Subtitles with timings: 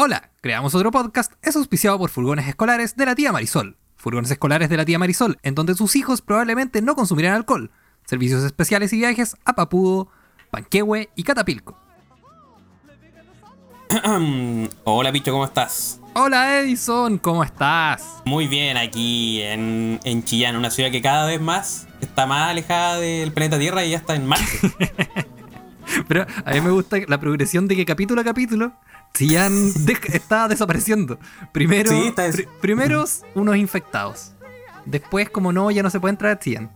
[0.00, 3.76] Hola, creamos otro podcast, es auspiciado por Furgones Escolares de la tía Marisol.
[3.96, 7.72] Furgones Escolares de la tía Marisol, en donde sus hijos probablemente no consumirán alcohol.
[8.06, 10.08] Servicios especiales y viajes a Papudo,
[10.52, 11.76] Panquehue y Catapilco.
[14.84, 16.00] Hola, Picho, ¿cómo estás?
[16.14, 18.22] Hola Edison, ¿cómo estás?
[18.24, 23.00] Muy bien, aquí en, en Chillán, una ciudad que cada vez más está más alejada
[23.00, 24.46] del planeta Tierra y ya está en Marte.
[26.06, 28.74] Pero a mí me gusta la progresión de que capítulo a capítulo
[29.14, 31.18] Chillán de- está desapareciendo.
[31.52, 34.32] Primero, Sí, está des- pri- primeros unos infectados.
[34.84, 36.70] Después, como no, ya no se puede entrar a Chillán.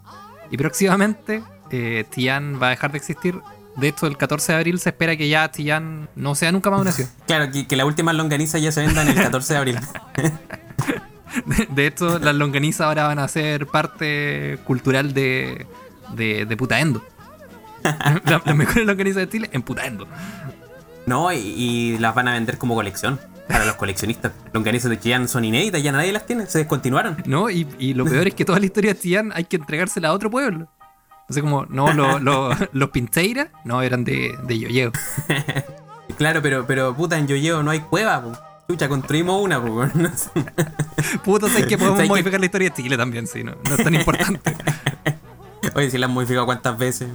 [0.50, 3.40] Y próximamente eh, Chillán va a dejar de existir.
[3.76, 6.80] De hecho, el 14 de abril se espera que ya Chillán no sea nunca más
[6.80, 7.10] una ciudad.
[7.26, 9.78] Claro, que, que las últimas longanizas ya se vendan el 14 de abril.
[11.46, 15.66] De, de hecho, las longanizas ahora van a ser parte cultural de,
[16.14, 17.02] de, de Putaendo.
[17.82, 20.06] La- Las mejores longanizas de Chile en Putaendo.
[21.12, 24.32] No, y, y las van a vender como colección para los coleccionistas.
[24.54, 27.22] Longanizas de Chillán son inéditas, ya nadie las tiene, se descontinuaron.
[27.26, 27.50] ¿No?
[27.50, 30.12] Y, y lo peor es que toda la historia de Chillán hay que entregársela a
[30.12, 30.68] otro pueblo.
[31.28, 34.92] Así como, no, lo- lo- los Pincheiras, no, eran de, de Yoyeo.
[36.18, 38.32] Claro, pero, pero puta, en Yoyeo no hay cueva, po.
[38.68, 39.86] Chucha, construimos una, po.
[41.24, 43.82] Puta, sé que podemos ¿Sabes modificar la historia de Chile también, sí, no, no es
[43.82, 44.54] tan importante.
[45.74, 47.08] Oye, si la han modificado cuántas veces.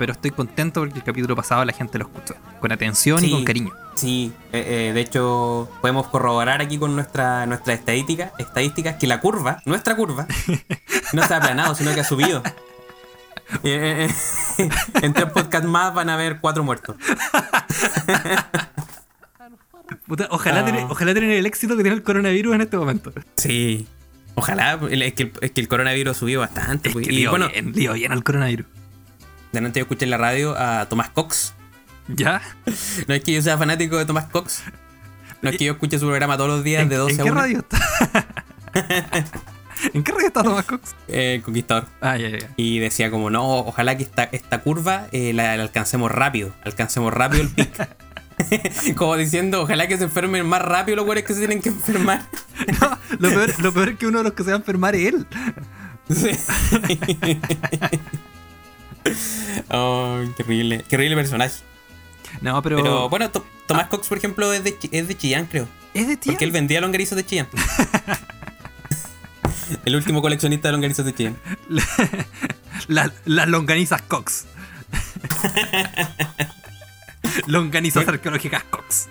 [0.00, 2.34] Pero estoy contento porque el capítulo pasado la gente lo escuchó.
[2.58, 3.70] Con atención y con cariño.
[3.96, 9.20] Sí, eh, eh, de hecho podemos corroborar aquí con nuestra, nuestra estadística, estadísticas que la
[9.20, 10.26] curva, nuestra curva,
[11.12, 12.42] no se ha aplanado, sino que ha subido.
[13.64, 14.08] Eh,
[14.58, 14.68] eh,
[15.02, 16.94] en tres podcasts más van a haber cuatro muertos.
[20.06, 20.64] Puta, ojalá, Ah.
[20.64, 23.12] tener, ojalá tener el éxito que tiene el coronavirus en este momento.
[23.36, 23.88] Sí.
[24.36, 24.78] Ojalá, es
[25.14, 26.90] que el, es que el coronavirus subió bastante.
[26.90, 27.08] Es pues.
[27.08, 28.66] que y dio bueno, bien, dio bien al coronavirus.
[29.52, 31.54] Delante yo escuché en la radio a Tomás Cox.
[32.08, 32.42] ¿Ya?
[33.06, 34.62] No es que yo sea fanático de Tomás Cox.
[35.42, 37.24] No es que yo escuche su programa todos los días ¿En, de 12 en a
[37.24, 37.40] qué 1.
[37.40, 37.78] radio está?
[39.94, 40.94] ¿En qué radio está Tomás Cox?
[41.08, 41.86] Eh, Conquistador.
[42.00, 42.50] Ah, ya, ya.
[42.56, 46.52] Y decía como, no, ojalá que esta, esta curva eh, la, la alcancemos rápido.
[46.64, 47.88] Alcancemos rápido el pic.
[48.96, 52.22] como diciendo, ojalá que se enfermen más rápido los güeyes que se tienen que enfermar.
[52.80, 54.94] No, lo, peor, lo peor es que uno de los que se va a enfermar
[54.94, 55.26] es él.
[56.10, 56.30] Sí.
[59.70, 60.84] oh, qué horrible.
[60.88, 61.54] Qué horrible personaje.
[62.40, 62.76] No, pero.
[62.76, 65.68] Pero bueno, To- Tomás Cox, por ejemplo, es de, es de Chillán, creo.
[65.94, 66.34] es de Chillán.
[66.34, 67.48] Porque él vendía longanizas de Chillán.
[69.84, 71.36] el último coleccionista de longanizas de Chillán.
[72.88, 74.46] La- las longanizas Cox.
[77.46, 79.08] longanizas arqueológicas Cox.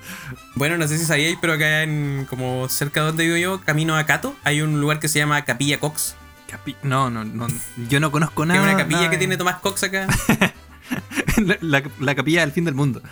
[0.56, 3.96] Bueno, no sé si sabíais, pero acá en como cerca de donde vivo yo, camino
[3.96, 6.16] a Cato, hay un lugar que se llama Capilla Cox.
[6.50, 7.48] Capi- no, no, no.
[7.90, 8.60] Yo no conozco nada.
[8.60, 10.08] es una capilla nada que tiene Tomás Cox acá.
[11.38, 13.02] la, la- la capilla del fin del mundo.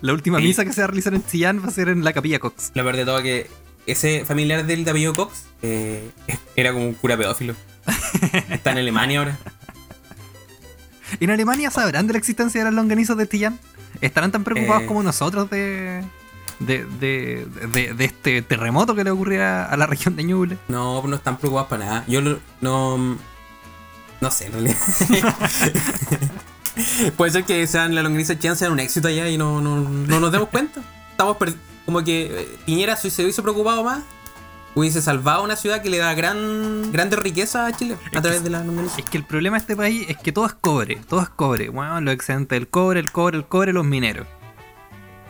[0.00, 0.44] La última Sí.
[0.46, 2.72] misa que se va a realizar en Chillán va a ser en la capilla Cox.
[2.74, 3.48] Lo peor de todo que
[3.86, 6.10] ese familiar del de apellido Cox eh,
[6.56, 7.54] era como un cura pedófilo.
[8.50, 9.38] Está en Alemania ahora.
[11.20, 13.58] ¿En Alemania sabrán de la existencia de las longanizas de Chillán?
[14.00, 14.86] ¿Estarán tan preocupados Eh.
[14.86, 16.02] como nosotros de,
[16.66, 20.58] de, de, de- de este terremoto que le ocurriera a la región de Ñuble?
[20.68, 22.04] No, no están preocupados para nada.
[22.08, 22.20] Yo
[22.60, 23.16] no.
[24.20, 24.76] No sé, en realidad.
[27.16, 30.20] Puede ser que sean la longaniza Chian sean un éxito allá y no, no, no
[30.20, 30.80] nos demos cuenta.
[31.10, 31.36] Estamos
[31.84, 34.02] como que eh, Piñera si se hubiese preocupado más,
[34.74, 38.48] hubiese salvado una ciudad que le da gran grande riqueza a Chile a través de
[38.50, 39.00] la longaniza.
[39.00, 41.68] Es que el problema de este país es que todo es cobre, todo es cobre.
[41.68, 44.26] Bueno, lo excedente del cobre, el cobre, el cobre, los mineros.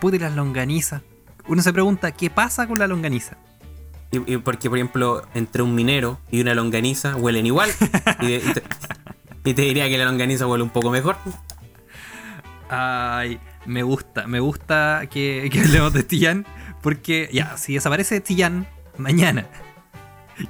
[0.00, 1.02] Puta y las longanizas.
[1.48, 3.36] Uno se pregunta, ¿qué pasa con la longaniza?
[4.10, 7.70] Y, y porque, por ejemplo, entre un minero y una longaniza huelen igual.
[8.20, 8.62] y, de- y te,
[9.50, 11.16] y te diría que la longaniza huele un poco mejor.
[12.68, 16.46] Ay, me gusta, me gusta que, que hablemos de Chillán,
[16.80, 18.66] porque ya, si desaparece Chillán
[18.96, 19.46] mañana,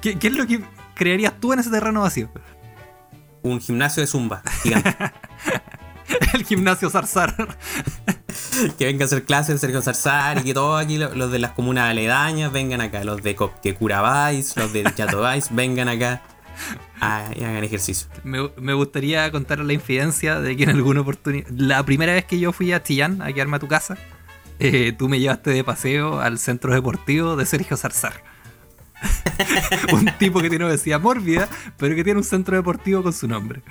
[0.01, 0.61] ¿qué, qué es lo que
[0.93, 2.29] crearías tú en ese terreno vacío?
[3.41, 4.95] Un gimnasio de zumba gigante.
[6.33, 7.35] El gimnasio Zarzar.
[8.77, 11.51] que venga a hacer clases Sergio Zarzar y que todos aquí lo- los de las
[11.51, 16.21] comunas aledañas vengan acá, los de Curabáis, los de Chatovais, vengan acá
[17.35, 18.07] y hagan ejercicio.
[18.23, 22.39] Me, me gustaría contar la infidencia de que en alguna oportunidad, la primera vez que
[22.39, 23.97] yo fui a Chillán a quedarme a tu casa,
[24.59, 28.23] eh, tú me llevaste de paseo al centro deportivo de Sergio Zarzar.
[29.91, 33.61] un tipo que tiene obesidad mórbida, pero que tiene un centro deportivo con su nombre.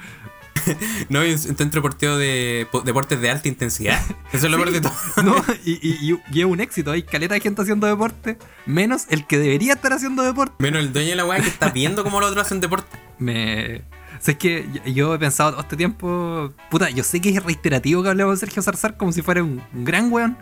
[1.09, 4.01] No, es un centro deportivo de po- deportes de alta intensidad.
[4.33, 4.93] Eso es lo peor de todo.
[5.23, 5.37] ¿No?
[5.65, 6.91] Y, y- y- y es un éxito.
[6.93, 10.55] Hay caleta de gente haciendo deporte, menos el que debería estar haciendo deporte.
[10.59, 12.97] Menos el dueño de la weá que está viendo cómo los otros hacen deporte.
[13.19, 13.79] Me.
[14.21, 16.53] O sea, es que yo- yo he pensado todo este tiempo.
[16.71, 19.63] Puta, yo sé que es reiterativo que hablemos de Sergio Zarzar como si fuera un,
[19.75, 20.37] un gran weón.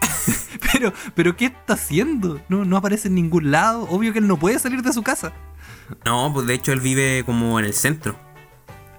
[0.72, 2.40] Pero, pero ¿qué está haciendo?
[2.48, 3.82] No, no aparece en ningún lado.
[3.88, 5.32] Obvio que él no puede salir de su casa.
[6.04, 8.18] No, pues de hecho él vive como en el centro.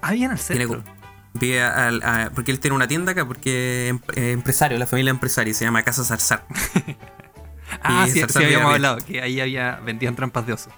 [0.08, 0.84] Ah, bien al Tiene centro.
[0.84, 0.92] co-
[1.34, 5.12] vive al- a- porque él tiene una tienda acá, porque em- es empresario, la familia
[5.12, 6.46] empresaria, se llama Casa Zarzar.
[7.84, 10.70] Ah, y sí, Zarzar sí habíamos vive hablado, que ahí había, vendían trampas de oso.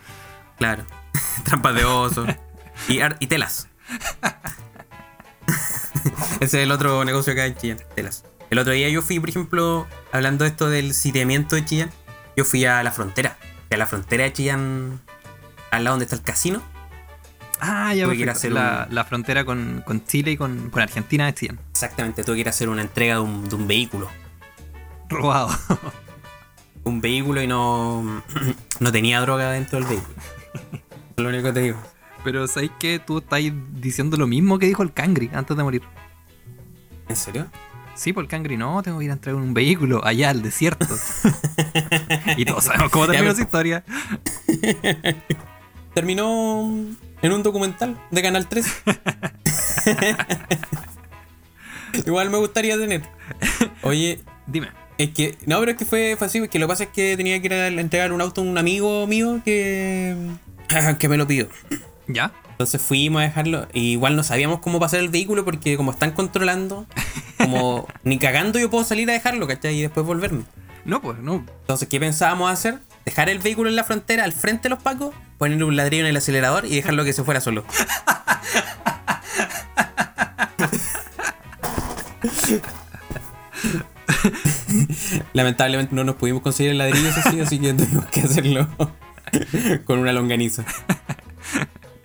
[0.57, 0.83] Claro.
[1.45, 2.25] Trampas de oso.
[2.87, 3.67] y, telas.
[6.39, 8.23] Ese es el otro negocio acá en Chillán, telas.
[8.49, 11.91] El otro día yo fui, por ejemplo, hablando de esto del sitiamiento de Chillán,
[12.35, 13.37] yo fui a la frontera.
[13.67, 14.99] Fui a la frontera de Chillán,
[15.71, 16.61] al lado donde está el casino.
[17.61, 20.37] Ah, ya Tuve que ir a hacer la, un- la frontera con, con Chile y
[20.37, 21.59] con, con Argentina decían.
[21.71, 24.09] Exactamente, tuve que ir a hacer una entrega de un, de un vehículo.
[25.09, 25.49] Robado.
[26.85, 28.23] Un vehículo y no,
[28.79, 30.15] no tenía droga dentro del vehículo.
[31.17, 31.77] Es lo único que te digo.
[32.23, 33.41] Pero ¿sabes que Tú estás
[33.73, 35.81] diciendo lo mismo que dijo el Cangri antes de morir.
[37.09, 37.47] ¿En serio?
[37.95, 40.87] Sí, por el Cangri, no, tengo que ir a entregar un vehículo allá al desierto.
[42.37, 43.83] y todos sabemos cómo terminó esa historia.
[45.93, 46.85] Terminó
[47.21, 48.65] en un documental de Canal 3.
[52.05, 53.03] Igual me gustaría tener.
[53.81, 54.69] Oye, Dime.
[54.97, 55.37] es que.
[55.45, 56.47] No, pero es que fue, fue así.
[56.47, 58.57] Que lo que pasa es que tenía que ir a entregar un auto a un
[58.57, 60.15] amigo mío que.
[60.99, 61.49] que me lo pidió.
[62.07, 62.31] ¿Ya?
[62.51, 63.67] Entonces fuimos a dejarlo.
[63.73, 66.85] Y igual no sabíamos cómo pasar el vehículo porque, como están controlando,
[67.37, 69.77] como ni cagando yo puedo salir a dejarlo, ¿cachai?
[69.77, 70.43] Y después volverme.
[70.85, 71.45] No, pues, no.
[71.61, 72.79] Entonces, ¿qué pensábamos hacer?
[73.09, 76.09] Dejar el vehículo en la frontera, al frente de los pacos, ponerle un ladrillo en
[76.11, 77.65] el acelerador y dejarlo que se fuera solo.
[85.33, 88.67] Lamentablemente no nos pudimos conseguir el ladrillo eso sí, así que tuvimos que hacerlo
[89.85, 90.65] con una longaniza.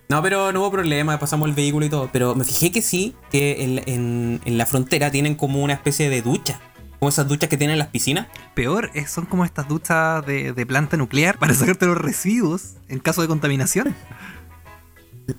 [0.07, 2.09] No, pero no hubo problema, pasamos el vehículo y todo.
[2.11, 6.21] Pero me fijé que sí, que en- en la frontera tienen como una especie de
[6.21, 6.59] ducha.
[6.99, 8.27] Como esas duchas que tienen en las piscinas.
[8.53, 13.21] Peor, son como estas duchas de, de planta nuclear para sacarte los residuos en caso
[13.21, 13.95] de contaminación.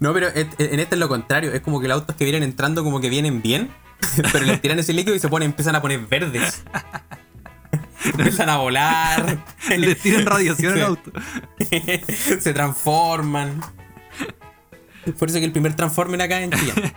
[0.00, 1.52] No, pero et- en este es lo contrario.
[1.52, 3.70] Es como que los autos que vienen entrando como que vienen bien,
[4.32, 6.64] pero les tiran ese líquido y se ponen, empiezan a poner verdes.
[8.04, 9.38] empiezan a volar.
[9.76, 11.12] Les tiran radiación al auto.
[12.40, 13.60] se transforman.
[15.18, 16.92] Por eso que el primer Transformer acá en Chillán.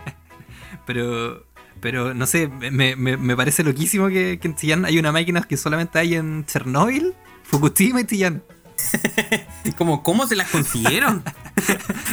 [0.84, 1.46] Pero,
[1.80, 5.42] pero no sé, me, me- me parece loquísimo que, que en Chillán hay una máquina
[5.42, 8.42] que solamente hay en Chernóbil, Fukushima y Chillán.
[9.76, 11.22] Como, ¿cómo se las consiguieron?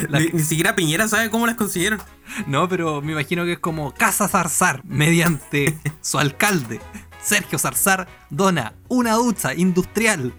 [0.09, 2.01] La- Ni, ni siquiera Piñera sabe cómo las consiguieron.
[2.45, 6.81] No, pero me imagino que es como Casa Zarzar, mediante su alcalde,
[7.23, 10.33] Sergio Zarzar, dona una ducha industrial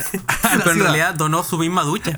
[0.42, 2.16] Pero en realidad donó su misma ducha.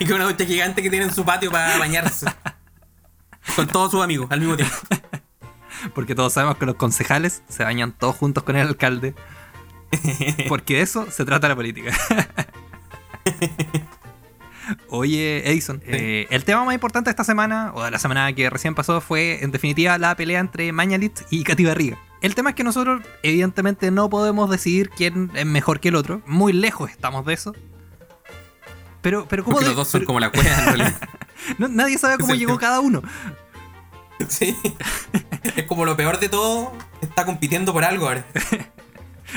[0.00, 2.26] es una ducha gigante que tiene en su patio para bañarse.
[3.56, 4.76] Con todos sus amigos al mismo tiempo.
[5.94, 9.14] Porque todos sabemos que los concejales se bañan todos juntos con el alcalde.
[10.48, 11.96] Porque de eso se trata la política.
[14.88, 18.48] Oye, Edison, eh, el tema más importante de esta semana, o de la semana que
[18.48, 21.98] recién pasó, fue en definitiva la pelea entre Mañalit y Katy Barriga.
[22.20, 26.22] El tema es que nosotros, evidentemente, no podemos decidir quién es mejor que el otro.
[26.26, 27.54] Muy lejos estamos de eso.
[29.02, 31.00] Pero, pero ¿cómo Porque de- los dos son pero- como la cueva en realidad.
[31.58, 33.02] no- nadie sabe cómo llegó cada uno.
[34.28, 34.56] Sí.
[35.56, 38.24] Es como lo peor de todo, está compitiendo por algo ahora.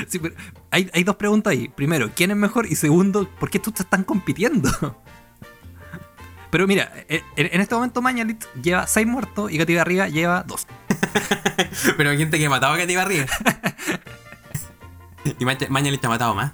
[0.08, 0.34] Sí, pero
[0.70, 1.68] hay, hay dos preguntas ahí.
[1.68, 2.66] Primero, ¿quién es mejor?
[2.66, 4.68] Y segundo, ¿por qué estos están compitiendo?
[6.50, 10.66] Pero mira, en, en este momento Mañalit lleva 6 muertos y Katy Barriga lleva 2.
[11.96, 13.26] Pero hay gente que ha matado a Katy Barriga.
[15.38, 16.52] Y Maña- Mañalich te ha matado más.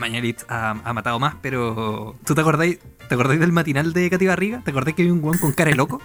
[0.00, 2.16] Mañalit ha, ha matado más, pero.
[2.24, 2.78] ¿Tú te acordáis,
[3.08, 4.60] te acordáis del matinal de Katy Barriga?
[4.64, 6.00] ¿Te acordáis que había un guan con cara de loco?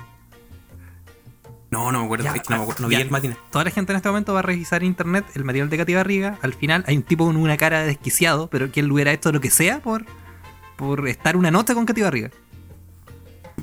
[1.71, 2.23] No, no me acuerdo.
[2.25, 2.81] Ya, no me acuerdo.
[2.83, 3.37] No vi el matinal.
[3.51, 5.93] Toda la gente en este momento va a revisar en internet el material de Katy
[5.95, 6.37] Barriga.
[6.41, 9.31] Al final hay un tipo con una cara de desquiciado, pero que él hubiera hecho
[9.31, 10.05] lo que sea por,
[10.77, 12.29] por estar una noche con Katy Barriga.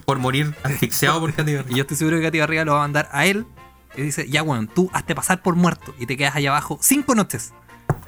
[0.05, 1.77] Por morir asfixiado por Katy Y Barriga.
[1.77, 3.47] yo estoy seguro que Katy Barriga lo va a mandar a él.
[3.97, 7.15] Y dice, ya weón, tú hazte pasar por muerto y te quedas allá abajo cinco
[7.15, 7.53] noches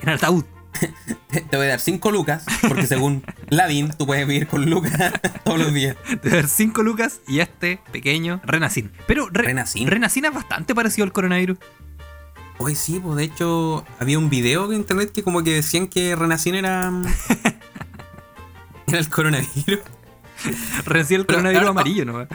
[0.00, 0.45] en el ataúd.
[1.50, 5.12] Te voy a dar 5 lucas, porque según Ladin, tú puedes vivir con lucas
[5.45, 5.97] todos los días.
[6.07, 8.93] Te voy a dar cinco lucas y este pequeño Renacín.
[9.07, 9.88] Pero Re- Renacín.
[9.88, 11.59] Renacín es bastante parecido al coronavirus.
[12.59, 16.14] Hoy sí, pues de hecho había un video en internet que como que decían que
[16.16, 16.93] Renacín era...
[18.87, 19.81] Era el coronavirus.
[20.85, 22.28] Recién el coronavirus amarillo, ¿no?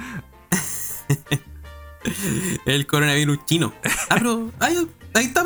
[2.66, 3.72] El coronavirus chino.
[4.10, 4.52] Ah, pero...
[4.60, 4.76] Ahí,
[5.14, 5.46] ahí está.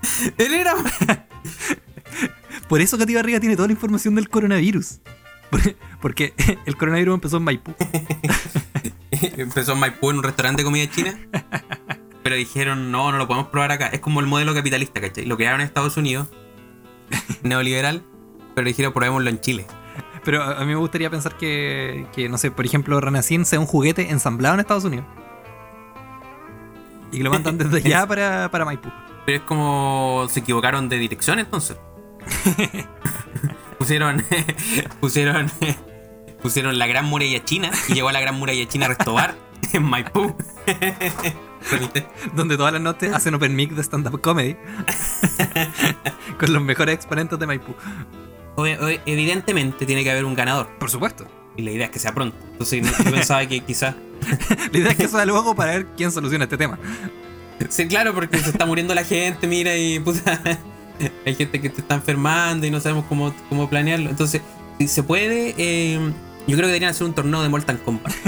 [0.38, 0.74] Él era...
[2.68, 5.00] Por eso Katy Barriga tiene toda la información del coronavirus.
[5.50, 6.34] Por- Porque
[6.66, 7.74] el coronavirus empezó en Maipú.
[9.10, 11.16] Empezó en Maipú en un restaurante de comida china.
[12.22, 13.86] pero dijeron, no, no lo podemos probar acá.
[13.86, 15.24] Es como el modelo capitalista, ¿cachai?
[15.26, 16.28] Lo crearon en Estados Unidos,
[17.42, 18.02] neoliberal,
[18.54, 19.66] pero dijeron, probémoslo en Chile.
[20.24, 23.66] Pero a mí me gustaría pensar que, que, no sé, por ejemplo, Renacin sea un
[23.66, 25.06] juguete ensamblado en Estados Unidos.
[27.12, 28.90] Y que lo mandan desde allá para, para Maipú.
[29.26, 31.76] Pero es como se equivocaron de dirección entonces.
[33.78, 34.24] pusieron
[35.00, 35.50] pusieron
[36.42, 39.34] pusieron la Gran Muralla China y llegó a la Gran Muralla China a Restobar
[39.72, 40.34] en Maipú.
[42.34, 44.56] Donde todas las noches hacen open mic de stand-up comedy.
[46.38, 47.74] con los mejores exponentes de Maipú.
[49.06, 51.26] Evidentemente tiene que haber un ganador Por supuesto.
[51.56, 52.36] y la idea es que sea pronto.
[52.52, 53.96] Entonces yo pensaba que quizás
[54.72, 56.78] La idea es que sea luego para ver quién soluciona este tema.
[57.68, 60.40] Sí, claro, porque se está muriendo la gente, mira, y puta,
[61.26, 64.10] hay gente que te está enfermando y no sabemos cómo, cómo planearlo.
[64.10, 64.42] Entonces,
[64.78, 65.98] si se puede, eh,
[66.46, 68.12] yo creo que deberían hacer un torneo de Mortal Kombat.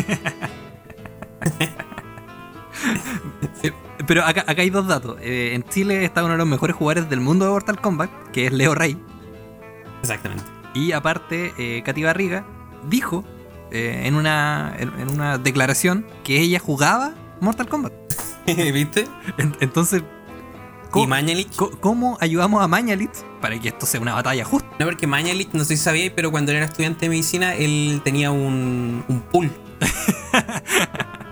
[4.07, 5.19] Pero acá, acá hay dos datos.
[5.21, 8.47] Eh, en Chile está uno de los mejores jugadores del mundo de Mortal Kombat, que
[8.47, 8.97] es Leo Rey.
[10.01, 10.45] Exactamente.
[10.75, 12.47] Y aparte, eh, Katy Barriga
[12.89, 13.25] dijo
[13.71, 17.93] eh, en, una, en, en una declaración que ella jugaba Mortal Kombat.
[18.73, 19.07] ¿Viste?
[19.39, 24.15] En- entonces, Y ¿cómo, Mañalich, co- cómo ayudamos a Mañalit para que esto sea una
[24.15, 24.69] batalla justa?
[24.79, 28.01] no porque Mañalich, no sé si sabía, pero cuando él era estudiante de medicina, él
[28.05, 29.51] tenía un, un pool.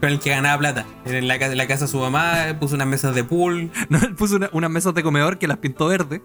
[0.00, 0.86] Con el que ganaba plata.
[1.04, 3.70] En la, ca- la casa de su mamá puso unas mesas de pool.
[3.88, 3.98] ¿No?
[3.98, 6.22] Él puso una- unas mesas de comedor que las pintó verde,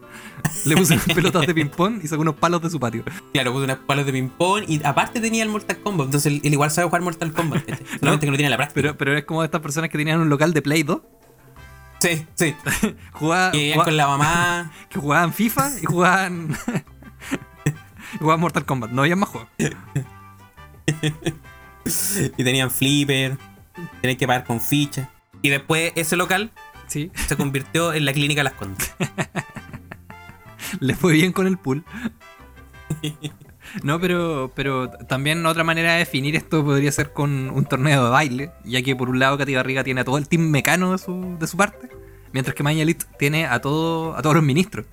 [0.66, 3.04] le puso unas pelotas de ping-pong y sacó unos palos de su patio.
[3.34, 6.06] Claro, puso unas palos de ping-pong y aparte tenía el Mortal Kombat.
[6.06, 7.66] Entonces él, él igual sabe jugar Mortal Kombat.
[7.66, 7.86] ¿cachai?
[8.00, 8.76] Solamente que no tiene la práctica.
[8.82, 11.02] Pero, pero es como estas personas que tenían un local de Play 2,
[12.00, 12.54] Sí, sí.
[13.14, 14.72] jugaba- Que con la mamá.
[14.90, 16.56] que jugaban FIFA y jugaban.
[18.20, 18.92] jugaban Mortal Kombat.
[18.92, 19.50] No había más juegos.
[22.38, 23.38] y tenían flipper.
[24.02, 25.10] Tenían que pagar con ficha.
[25.42, 26.52] Y después ese local
[26.88, 27.12] Sí.
[27.28, 28.94] se convirtió en la clínica Las Condes.
[30.80, 31.84] Le fue bien con el pool.
[33.84, 38.10] No, pero, pero también otra manera de definir esto podría ser con un torneo de
[38.10, 40.98] baile, ya que por un lado Katy Barriga tiene a todo el team mecano de
[41.00, 41.90] su, de su parte,
[42.34, 44.86] mientras que Mañalit tiene a, todo, a todos los ministros.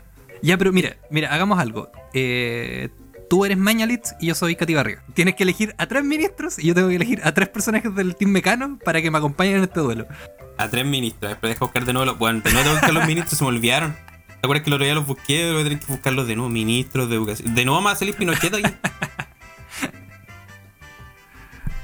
[0.42, 1.90] Ya, pero mira, mira, hagamos algo.
[2.14, 2.88] Eh,
[3.30, 5.02] tú eres Mañalit y yo soy Katy Barriga.
[5.14, 8.16] Tienes que elegir a tres ministros y yo tengo que elegir a tres personajes del
[8.16, 10.06] team mecano para que me acompañen en este duelo.
[10.58, 11.30] A tres ministros.
[11.30, 12.18] Después dejo buscar de nuevo los.
[12.18, 13.96] Bueno, de nuevo tengo que buscar los ministros, se me olvidaron.
[14.26, 15.52] ¿Te acuerdas que el otro día los busqué?
[15.52, 16.50] Voy a tener que buscarlos de nuevo.
[16.50, 17.54] Ministros de educación.
[17.54, 18.74] De nuevo más salir Pinochet aquí.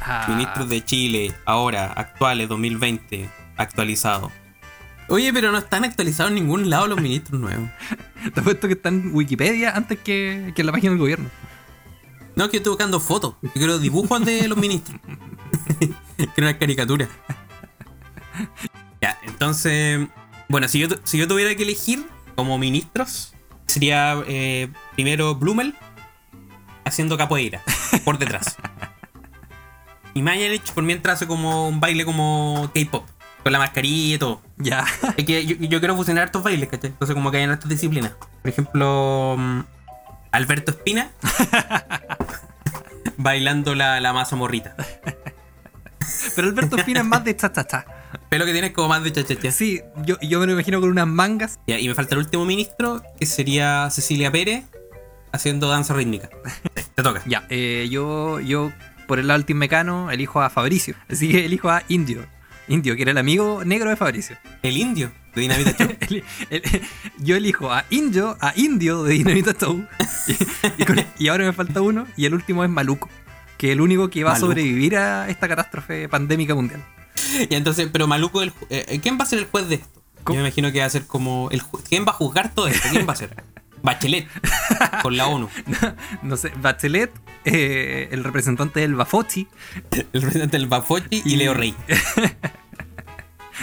[0.09, 4.31] Ah, Ministros de Chile, ahora, actuales, 2020, actualizado.
[5.09, 7.71] Oye, pero no están actualizados en ningún lado los ministros nuevos.
[8.35, 11.31] Te apuesto que está en Wikipedia antes que, que en la página del gobierno.
[12.35, 13.35] No, que yo estoy buscando fotos.
[13.43, 15.01] Yo quiero dibujos de los ministros.
[16.17, 17.09] quiero una caricatura.
[19.01, 20.07] Ya, entonces.
[20.49, 23.35] Bueno, si yo, si yo tuviera que elegir como ministros,
[23.67, 25.75] sería eh, primero Blumel
[26.85, 27.63] haciendo capoeira
[28.05, 28.57] por detrás.
[30.15, 33.07] Y Mañalich por mientras hace como un baile como K-pop,
[33.47, 34.43] con la mascarilla y todo.
[34.57, 34.85] Ya.
[35.17, 36.91] Es que yo, yo quiero fusionar estos bailes, ¿cachai?
[36.91, 38.11] Entonces, como que hay en estas disciplinas.
[38.43, 39.61] Por ejemplo, mm,
[40.33, 41.13] Alberto Espina
[43.17, 44.75] bailando la, la masa morrita.
[46.35, 47.87] Pero Alberto Espina es más de cha cha cha.
[48.31, 49.53] Pero que tienes como más de chachacha.
[49.53, 51.61] Sí, yo, yo me lo imagino con unas mangas.
[51.69, 54.65] Ya, y me falta el último ministro, que sería Cecilia Pérez
[55.31, 56.31] haciendo danza rítmica.
[56.97, 57.23] Te toca.
[57.27, 58.73] Ya, eh, yo, yo
[59.07, 60.97] por el lado del Team Mecano elijo a Fabricio.
[61.09, 62.27] Así que elijo a Indio.
[62.69, 64.37] Indio, que era el amigo negro de Fabricio.
[64.63, 65.89] El indio de Dinamita Show.
[66.11, 66.83] El- el-
[67.19, 69.87] yo elijo a Indio, a Indio de Dinamita Show.
[70.27, 72.07] Y, y con- y ahora me falta uno.
[72.17, 73.09] Y el último es Maluco.
[73.59, 74.47] Que es el único que va Maluco.
[74.47, 76.83] a sobrevivir a esta catástrofe pandémica mundial.
[77.49, 80.03] y entonces, pero Maluco, el ju- eh, ¿quién va a ser el juez de esto?
[80.25, 80.37] ¿Cómo?
[80.39, 81.49] Yo me imagino que va a ser como.
[81.53, 82.89] El ¿Quién va a juzgar todo esto?
[82.91, 83.31] ¿Quién va a ser?
[83.87, 84.29] Bachelet.
[85.03, 85.49] Con la ONU.
[86.23, 87.11] No sé, Bachelet,
[87.45, 89.49] eh, el representante del Bafochi.
[90.13, 91.75] El presidente del Bafochi y Leo Rey.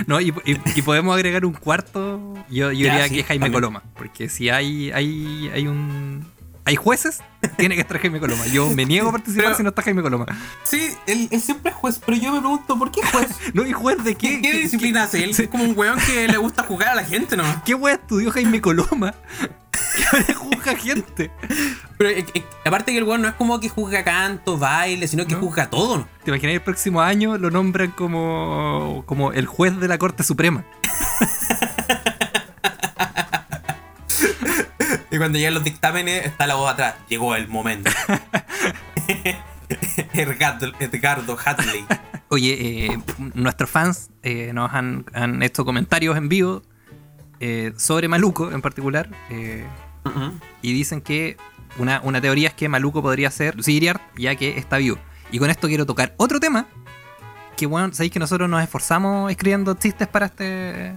[0.07, 2.33] No, y, y- y podemos agregar un cuarto.
[2.49, 3.61] Yo, yo Ya, diría sí, que es Jaime también.
[3.61, 3.83] Coloma.
[3.95, 6.25] Porque si hay, hay, hay un.
[6.65, 7.21] Hay jueces,
[7.57, 8.47] tiene que estar Jaime Coloma.
[8.47, 10.25] Yo me niego a participar Pero- si no está Jaime Coloma.
[10.63, 13.27] Sí, él, él siempre es juez, pero yo me pregunto, ¿por qué juez?
[13.53, 14.51] No, ¿y juez de ¿Qué, qué?
[14.51, 15.23] qué disciplina hace?
[15.23, 17.61] Él es como un weón que le gusta jugar a la gente nomás.
[17.63, 19.13] ¿Qué wea estudió Jaime Coloma?
[20.27, 21.31] Que juzga gente.
[21.97, 25.25] Pero eh, eh, aparte que el weón no es como que juzga canto, baile, sino
[25.25, 25.39] que No.
[25.41, 25.99] juzga todo.
[25.99, 26.07] ¿no?
[26.23, 30.63] ¿Te imaginas el próximo año lo nombran como, como el juez de la Corte Suprema?
[35.11, 36.95] Y cuando llegan los dictámenes, está la voz atrás.
[37.07, 37.91] Llegó el momento.
[40.13, 41.85] Edgardo, Edgardo Hatley.
[42.29, 42.99] Oye, eh,
[43.35, 46.63] nuestros fans eh, nos han, han hecho comentarios en vivo
[47.45, 49.09] eh, sobre Maluco en particular.
[49.29, 49.65] eh,
[50.62, 51.35] y dicen que
[51.77, 54.97] una, una teoría es que Maluco podría ser Siriart ya que está vivo.
[55.31, 56.67] Y con esto quiero tocar otro tema.
[57.57, 60.93] Que bueno, sabéis que nosotros nos esforzamos escribiendo chistes para este,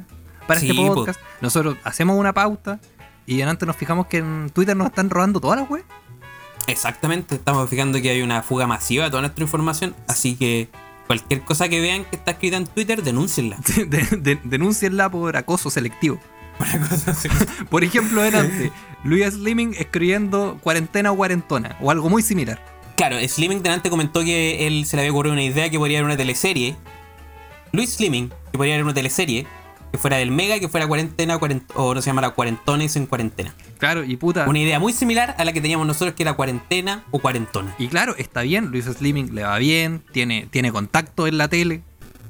[0.47, 0.95] para Sí, este po.
[0.95, 1.21] podcast.
[1.41, 2.79] Nosotros hacemos una pauta
[3.27, 5.85] y antes nos fijamos que en Twitter nos están robando todas las web.
[6.67, 10.69] Exactamente, estamos fijando que hay una fuga masiva de toda nuestra información, así que
[11.07, 13.57] cualquier cosa que vean que está escrita en Twitter, denúncienla.
[13.77, 16.19] De- de- denúncienla por acoso selectivo.
[16.59, 17.29] Una cosa así.
[17.71, 18.73] Por ejemplo, delante,
[19.05, 22.63] Luis Slimming escribiendo cuarentena o cuarentona, o algo muy similar.
[22.97, 26.07] Claro, Slimming delante comentó que él se le había ocurrido una idea que podría haber
[26.07, 26.77] una teleserie.
[27.73, 29.47] Luis Slimming, que podría haber una teleserie
[29.93, 33.55] que fuera del Mega, que fuera cuarentena cuarent- o no se llamara cuarentones en cuarentena.
[33.79, 34.49] Claro, y puta.
[34.49, 37.75] Una idea muy similar a la que teníamos nosotros que era cuarentena o cuarentona.
[37.79, 41.83] Y claro, está bien, Luis Slimming le va bien, tiene, tiene contacto en la tele,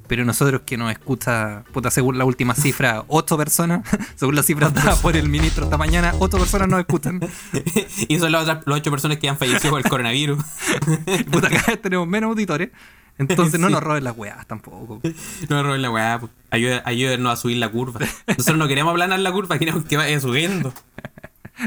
[0.08, 3.86] pero nosotros que nos escucha, puta, según la última cifra, ocho personas,
[4.16, 7.20] según la cifra dada por el ministro esta mañana, ocho personas nos escuchan.
[8.08, 10.38] y son las otras las ocho personas que han fallecido por el coronavirus.
[11.30, 12.70] Puta, cada vez tenemos menos auditores,
[13.18, 15.00] entonces no nos roben las weas tampoco.
[15.48, 16.30] No roben la weá, po.
[16.50, 18.00] Ayuda- ayúdennos a subir la curva.
[18.26, 20.72] Nosotros no queremos aplanar la curva, queremos que vaya subiendo.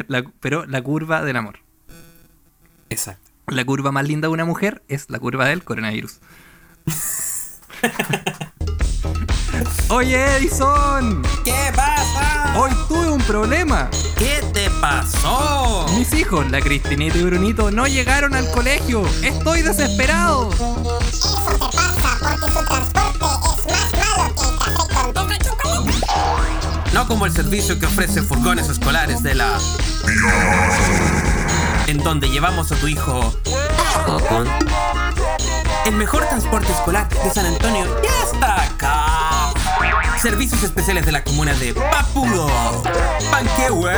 [0.08, 1.60] La- pero la curva del amor.
[2.90, 3.30] Exacto.
[3.48, 6.20] La curva más linda de una mujer es la curva del coronavirus.
[9.90, 12.54] Oye, Edison, ¿Qué pasa?
[12.58, 13.90] hoy tuve un problema.
[14.18, 15.86] ¿Qué te pasó?
[15.98, 19.04] Mis hijos, la Cristinita y Brunito, no llegaron al colegio.
[19.24, 20.50] Estoy desesperado.
[20.52, 25.94] Eso te pasa porque su transporte es más malo que el café con chocolate.
[26.94, 29.58] No como el servicio que ofrece furgones escolares de la...
[31.88, 33.34] En donde llevamos a tu hijo...
[35.90, 39.52] El mejor transporte escolar de San Antonio ya está acá.
[40.22, 42.48] Servicios especiales de la comuna de Papudo,
[43.32, 43.96] Panquehue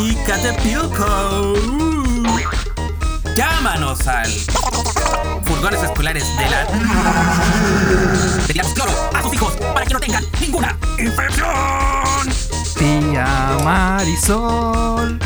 [0.00, 1.54] y Catepilco.
[3.36, 4.28] Llámanos al
[5.44, 6.64] furgones escolares de la...
[8.48, 12.34] De la cloro a tus hijos para que no tengan ninguna infección.
[12.76, 15.20] Tía Marisol.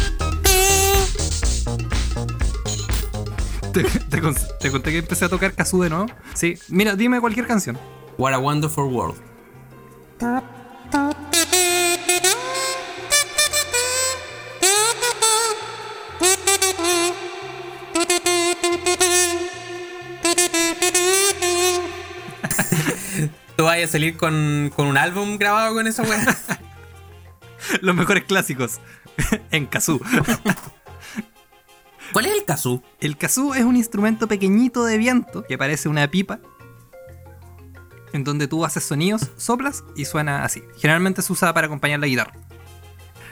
[3.72, 6.06] ¿Te, te con- te conté que empecé a tocar Kazoo de nuevo?
[6.34, 6.58] Sí.
[6.68, 7.78] Mira, dime cualquier canción.
[8.18, 9.16] What a wonderful world.
[23.56, 26.36] ¿Tú vas a salir con, con un álbum grabado con esa weá?
[27.82, 28.80] Los mejores clásicos
[29.50, 30.00] en Kazoo.
[32.12, 32.82] ¿Cuál es el kazoo?
[33.00, 36.40] El kazoo es un instrumento pequeñito de viento que parece una pipa.
[38.12, 40.62] En donde tú haces sonidos, soplas y suena así.
[40.78, 42.32] Generalmente se usa para acompañar la guitarra.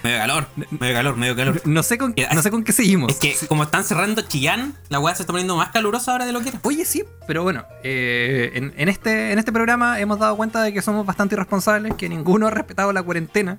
[0.05, 0.47] Medio calor,
[0.79, 1.61] medio calor, medio calor.
[1.65, 3.11] No sé con, no sé con qué seguimos.
[3.11, 6.33] Es que como están cerrando Chillán, la weá se está poniendo más calurosa ahora de
[6.33, 6.61] lo que era.
[6.63, 10.73] Oye, sí, pero bueno, eh, en, en este, en este programa hemos dado cuenta de
[10.73, 13.59] que somos bastante irresponsables, que ninguno ha respetado la cuarentena,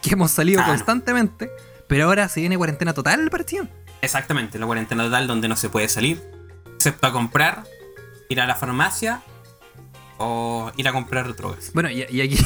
[0.00, 0.72] que hemos salido Ah, no.
[0.74, 1.50] constantemente,
[1.88, 3.68] pero ahora se viene cuarentena total, parecía.
[4.02, 6.20] Exactamente, la cuarentena total donde no se puede salir,
[6.74, 7.64] excepto a comprar,
[8.28, 9.22] ir a la farmacia
[10.18, 12.36] o ir a comprar drogas, Bueno, y, y aquí,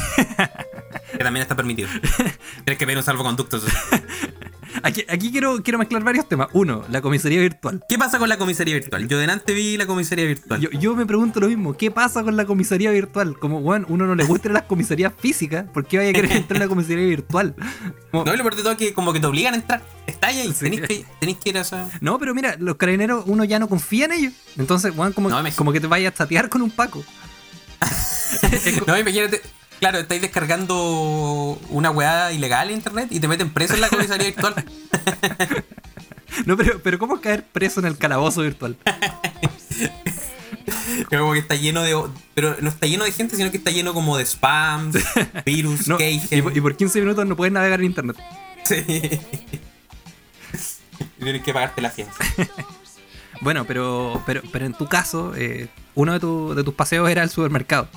[1.12, 1.88] que también está permitido.
[2.64, 3.58] Tienes que pedir un salvoconducto.
[4.82, 6.48] aquí, aquí quiero, quiero mezclar varios temas.
[6.52, 7.82] Uno, la comisaría virtual.
[7.88, 9.08] ¿Qué pasa con la comisaría virtual?
[9.08, 10.60] Yo delante vi la comisaría virtual.
[10.60, 13.38] Yo, yo me pregunto lo mismo, ¿qué pasa con la comisaría virtual?
[13.38, 16.56] Como, bueno, uno no le gusta las comisarías físicas, ¿por qué vaya a querer entrar
[16.62, 17.54] a la comisaría virtual?
[18.10, 19.82] Como- No, lo peor de todo es que como que te obligan a entrar.
[20.06, 20.64] Está ahí, Sí.
[20.70, 21.88] tenés, que, tenés que ir a esa...
[22.00, 24.32] No, pero mira, los carabineros uno ya no confía en ellos.
[24.56, 27.02] Entonces, bueno, como, No, me- como que te vayas a chatear con un Paco.
[28.86, 29.40] No, imagínate,
[29.78, 34.26] claro, estáis descargando una weá ilegal en internet y te meten preso en la comisaría
[34.26, 34.54] virtual.
[36.46, 38.76] no, pero, pero ¿cómo caer preso en el calabozo virtual?
[41.10, 41.94] Como que está lleno de.
[42.34, 44.90] Pero no está lleno de gente, sino que está lleno como de spam,
[45.44, 48.16] virus, No, y, por- y por 15 minutos no puedes navegar en internet.
[48.64, 48.76] Sí.
[51.18, 52.14] Y Tienes que pagarte la fianza.
[53.40, 57.22] Bueno, pero, pero, pero en tu caso, eh, uno de, tu- de tus paseos era
[57.22, 57.88] el supermercado.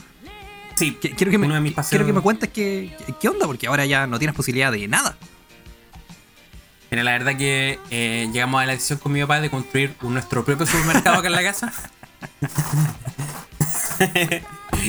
[0.80, 3.68] Sí, Qu- Quiero que me, de mis quiero que me cuentes qué, qué onda, porque
[3.68, 5.18] ahora ya no tienes posibilidad de nada.
[6.92, 10.44] Mira, la verdad que eh, llegamos a la decisión con mi papá de construir nuestro
[10.44, 11.72] propio supermercado acá en la casa.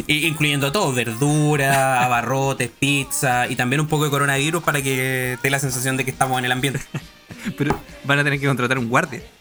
[0.07, 5.49] Y- Incluyendo todo, verdura, abarrotes, pizza y también un poco de coronavirus para que te
[5.49, 6.81] dé la sensación de que estamos en el ambiente.
[7.59, 9.21] Pero van a tener que contratar un guardia.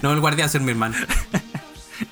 [0.00, 0.94] No, el guardia va a ser mi hermano.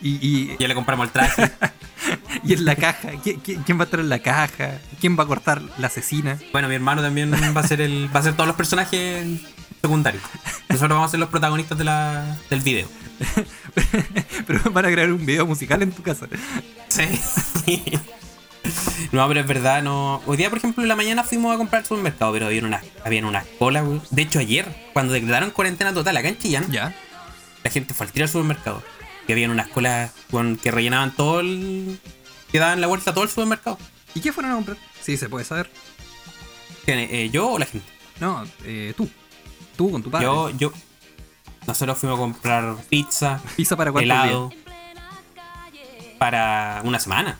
[0.03, 1.51] Y, y, Ya le compramos el traje.
[2.44, 4.79] y en la caja, ¿quién, va a estar en la caja?
[5.01, 6.38] ¿Quién va a cortar la asesina?
[6.53, 8.14] Bueno, mi hermano también va a ser el.
[8.14, 9.27] va a ser todos los personajes
[9.81, 10.22] secundarios.
[10.68, 12.88] Nosotros vamos a ser los protagonistas de la, del video.
[14.46, 16.27] Pero van a crear un video musical en tu casa.
[16.88, 17.83] Sí.
[19.12, 20.20] No, pero es verdad, no.
[20.27, 22.85] Hoy día, por ejemplo, en la mañana fuimos a comprar al supermercado, pero había unas,
[23.05, 23.85] habían unas colas.
[24.11, 26.94] De hecho, ayer, cuando declararon cuarentena total acá en Chillán, Ya.
[27.62, 28.83] la gente fue al tiro al supermercado.
[29.26, 31.98] Y habían unas colas con, que rellenaban todo el.
[32.50, 33.78] que daban la vuelta a todo el supermercado.
[34.14, 34.76] ¿Y qué fueron a comprar?
[35.00, 35.70] Sí, se puede saber.
[36.84, 37.86] ¿Quién, eh, ¿Yo o la gente?
[38.20, 39.08] No, eh, tú.
[39.76, 40.24] Tú con tu padre.
[40.24, 40.72] Yo, yo.
[41.66, 44.52] Nosotros fuimos a comprar pizza, Pizza para cuántos helado.
[46.18, 47.38] Para una semana.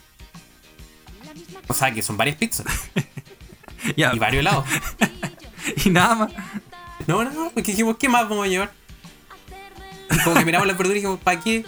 [1.67, 2.65] O sea, que son varias pizzas
[3.95, 4.65] y varios helados.
[5.83, 6.31] Y nada más.
[7.07, 8.71] No, no, no, porque dijimos, ¿qué más vamos a llevar?
[10.09, 11.65] Y como que miramos las verduras y dijimos, ¿para qué?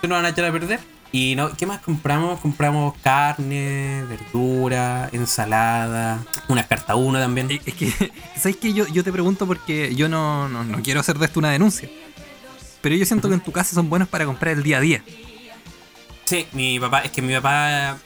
[0.00, 0.80] ¿Qué nos van a echar a perder?
[1.12, 2.40] Y no, ¿qué más compramos?
[2.40, 7.50] Compramos carne, verdura, ensalada, unas carta uno también.
[7.50, 8.72] Es es que, ¿sabes qué?
[8.72, 11.88] Yo, yo te pregunto porque yo no, no, no quiero hacer de esto una denuncia.
[12.80, 15.02] Pero yo siento que en tu casa son buenos para comprar el día a día.
[16.24, 17.98] Sí, mi papá, es que mi papá,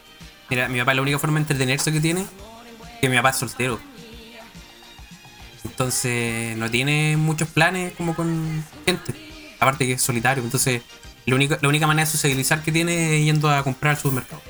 [0.48, 2.26] mira, mi papá la única forma de entretenerse que tiene,
[3.00, 3.80] que mi papá es soltero.
[5.64, 9.14] Entonces no tiene muchos planes como con gente.
[9.58, 10.42] Aparte que es solitario.
[10.42, 10.82] Entonces
[11.30, 14.42] la única, la única manera de socializar que tiene es yendo a comprar al supermercado.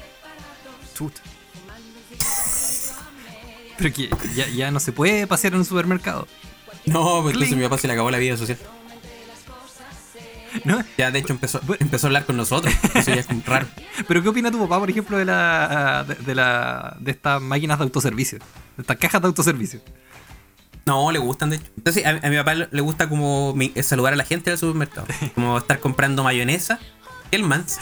[0.95, 1.21] Chuta.
[3.79, 6.27] Pero que ya, ya no se puede pasear en un supermercado.
[6.87, 8.59] No, pues entonces mi papá se le acabó la vida social.
[10.65, 10.83] ¿No?
[10.99, 12.75] Ya de hecho empezó, empezó a hablar con nosotros.
[12.95, 13.69] Eso ya es raro.
[14.09, 17.79] Pero ¿qué opina tu papá, por ejemplo, de la de, de la de estas máquinas
[17.79, 18.39] de autoservicio?
[18.77, 19.81] De estas cajas de autoservicio.
[20.91, 21.67] No, le gustan de hecho.
[21.77, 25.07] Entonces a, a mi papá le gusta como eh, saludar a la gente del supermercado.
[25.37, 26.81] Como estar comprando mayonesa,
[27.31, 27.79] Hellmann's,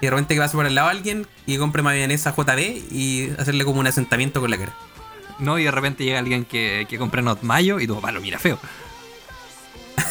[0.00, 2.58] y de repente que pase por al lado a alguien y compre mayonesa JB
[2.90, 4.72] y hacerle como un asentamiento con la cara.
[5.38, 5.60] ¿No?
[5.60, 8.40] Y de repente llega alguien que, que compra Not Mayo y tu papá lo mira
[8.40, 8.58] feo.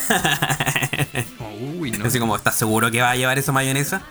[1.77, 2.05] Uy, no.
[2.05, 4.03] Así como, ¿estás seguro que va a llevar esa mayonesa?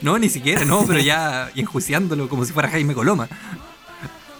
[0.00, 3.28] No, ni siquiera, no, pero ya enjuiciándolo como si fuera Jaime Coloma.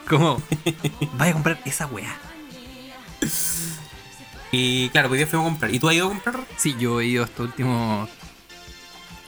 [0.09, 0.41] Como,
[1.19, 2.17] vaya a comprar esa weá.
[4.53, 5.75] Y claro, hoy día fuimos a comprar.
[5.75, 6.41] ¿Y tú has ido a comprar?
[6.57, 8.09] Sí, yo he ido estos últimos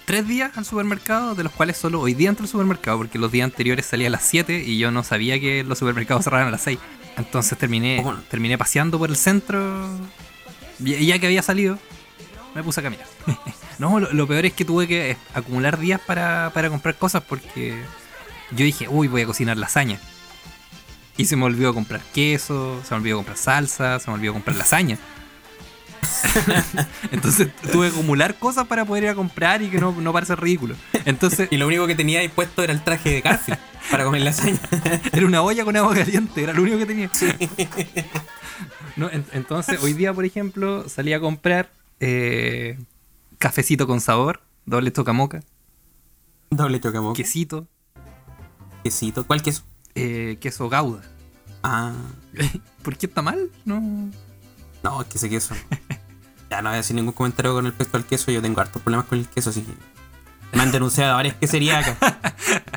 [0.05, 3.31] tres días al supermercado, de los cuales solo hoy día entro al supermercado, porque los
[3.31, 6.51] días anteriores salía a las 7 y yo no sabía que los supermercados cerraban a
[6.51, 6.79] las 6.
[7.18, 8.16] Entonces terminé, ¿Cómo?
[8.31, 9.87] terminé paseando por el centro
[10.79, 11.79] y ya que había salido,
[12.55, 13.07] me puse a caminar.
[13.79, 17.83] no, lo, lo peor es que tuve que acumular días para, para comprar cosas porque
[18.53, 20.01] yo dije, uy, voy a cocinar lasaña.
[21.19, 24.57] Y se me olvidó comprar queso, se me olvidó comprar salsa, se me olvidó comprar
[24.57, 24.99] lasaña.
[27.11, 30.37] Entonces tuve que acumular cosas para poder ir a comprar y que no, no parece
[30.37, 30.75] ridículo.
[31.05, 33.59] Entonces Y lo único que tenía ahí puesto era el traje de Garfield
[33.91, 34.59] para comer lasaña.
[35.13, 37.11] era una olla con agua caliente, era lo único que tenía.
[38.97, 42.79] No, en- entonces hoy día, por ejemplo, salí a comprar eh,
[43.39, 45.43] cafecito con sabor, doble tocamoca,
[46.51, 47.17] Doble chocamoca.
[47.17, 47.67] quesito,
[48.85, 49.27] Quesito.
[49.27, 49.65] ¿Cuál queso?
[49.99, 51.03] Eh, queso gauda.
[51.63, 51.93] Ah,
[52.83, 53.51] ¿Por qué está mal?
[53.65, 54.11] No.
[54.83, 55.55] no, es que ese queso.
[56.51, 58.31] Ya no voy a decir ningún comentario con respecto al queso.
[58.31, 59.73] Yo tengo hartos problemas con el queso, así que.
[60.57, 62.19] Me han denunciado varias queserías acá.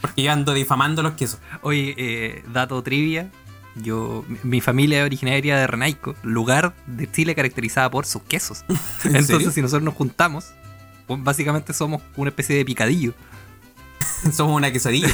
[0.00, 1.40] Porque yo ando difamando los quesos.
[1.62, 3.30] Oye, eh, dato trivia.
[3.74, 8.64] Yo, mi- mi familia es originaria de Renaico, lugar de Chile caracterizada por sus quesos.
[9.04, 9.50] Entonces, serio?
[9.50, 10.46] si nosotros nos juntamos,
[11.06, 13.14] pues, básicamente somos una especie de picadillo.
[14.32, 15.08] Somos una quesadilla.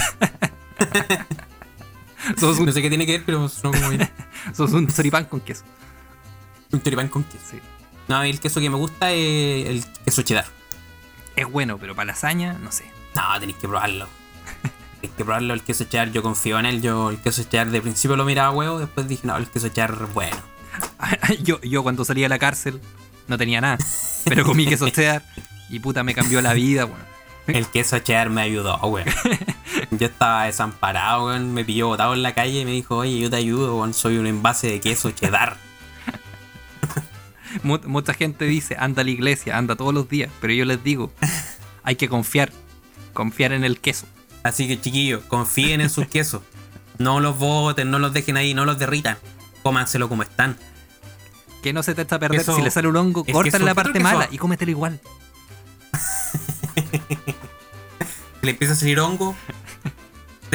[2.38, 4.10] Somos un, No sé qué tiene que ver, pero somos como bien.
[4.54, 5.64] somos un choripán con queso.
[6.72, 7.44] un choripán con queso.
[7.50, 7.60] Sí.
[8.08, 10.46] No, el queso que me gusta es el queso cheddar.
[11.36, 12.84] Es bueno, pero para lasaña, no sé.
[13.14, 14.08] No, tenéis que probarlo.
[15.00, 16.12] Tenéis que probarlo, el queso cheddar.
[16.12, 16.82] Yo confío en él.
[16.82, 19.98] Yo el queso cheddar de principio lo miraba huevo, después dije, no, el queso cheddar
[20.02, 20.36] es bueno.
[21.42, 22.80] yo, yo cuando salí de la cárcel
[23.28, 23.78] no tenía nada,
[24.24, 25.22] pero comí queso cheddar
[25.68, 27.04] y puta me cambió la vida, bueno.
[27.46, 29.06] El queso cheddar me ayudó, weón.
[29.98, 31.52] Yo estaba desamparado, weón.
[31.54, 33.94] Me pilló botado en la calle y me dijo, oye, yo te ayudo, weón.
[33.94, 35.56] Soy un envase de queso cheddar.
[37.62, 40.82] Mu- mucha gente dice, anda a la iglesia, anda todos los días, pero yo les
[40.82, 41.12] digo,
[41.84, 42.50] hay que confiar,
[43.12, 44.06] confiar en el queso.
[44.42, 46.42] Así que, chiquillos, confíen en sus quesos.
[46.98, 49.16] No los boten, no los dejen ahí, no los derritan.
[49.62, 50.56] Cómanselo como están.
[51.62, 53.42] Que no se te echa a perder, Queso- si le sale un hongo, queso- la
[53.50, 55.00] ¿qué otro parte mala y cómetelo igual.
[56.72, 56.82] Si
[58.42, 59.34] le empieza a salir hongo,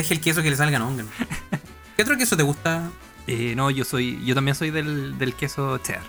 [0.01, 1.05] deje el queso que le salgan hongos.
[1.95, 2.89] ¿Qué otro queso te gusta?
[3.27, 6.01] Eh, no, yo soy, yo también soy del, del queso cheddar.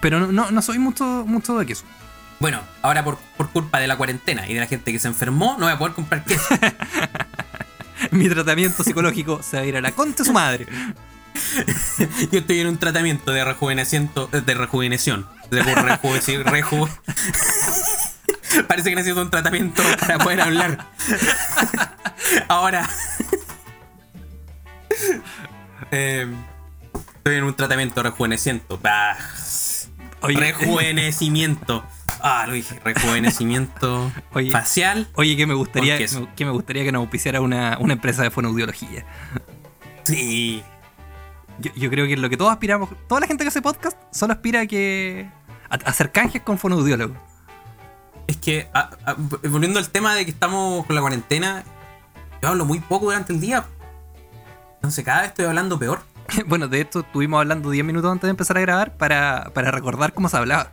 [0.00, 1.84] Pero no, no, no soy mucho, mucho de queso.
[2.38, 5.56] Bueno, ahora por, por culpa de la cuarentena y de la gente que se enfermó,
[5.58, 6.54] no voy a poder comprar queso.
[8.10, 10.66] Mi tratamiento psicológico se va a ir a la concha su madre.
[12.30, 15.26] Yo estoy en un tratamiento de rejuvenecimiento, de rejuveneción.
[15.50, 16.50] De rejuvenecimiento.
[16.52, 16.90] reju-
[18.68, 20.86] Parece que necesito un tratamiento para poder hablar.
[22.48, 22.88] Ahora.
[25.92, 26.26] Eh,
[27.16, 28.02] estoy en un tratamiento.
[28.82, 29.16] Bah.
[30.22, 31.84] Oye, Rejuvenecimiento.
[32.20, 32.80] Ah, lo dije.
[32.82, 34.50] Rejuvenecimiento Oye.
[34.50, 35.06] facial.
[35.14, 39.04] Oye, que me gustaría que me gustaría que nos auspiciara una, una empresa de fonoaudiología.
[40.02, 40.62] Sí.
[41.58, 43.96] Yo, yo creo que es lo que todos aspiramos, toda la gente que hace podcast
[44.10, 45.28] solo aspira a que
[45.68, 47.16] a, a hacer canjes con fonoaudiólogos.
[48.26, 49.14] Es que, a- a-
[49.48, 51.64] volviendo al tema de que estamos con la cuarentena,
[52.42, 53.64] yo hablo muy poco durante el día.
[54.76, 56.00] Entonces cada vez estoy hablando peor.
[56.46, 60.12] Bueno, de esto estuvimos hablando 10 minutos antes de empezar a grabar para, para recordar
[60.12, 60.72] cómo se hablaba.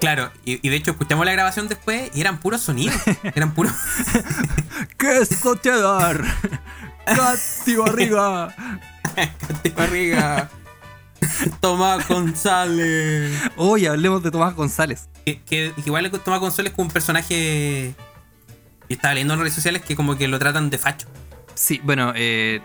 [0.00, 2.96] Claro, y, y de hecho escuchamos la grabación después y eran puros sonidos.
[3.34, 3.72] Eran puros...
[4.96, 6.22] ¡Queso cheddar!
[7.06, 8.54] ¡Cati barriga!
[9.62, 10.48] de barriga.
[11.60, 13.32] Tomás González.
[13.56, 15.08] Oye, hablemos de Tomás González.
[15.24, 17.94] Que, que igual Tomás González es como un personaje...
[18.88, 21.06] Y estaba leyendo en redes sociales que como que lo tratan de facho.
[21.54, 22.60] Sí, bueno, eh,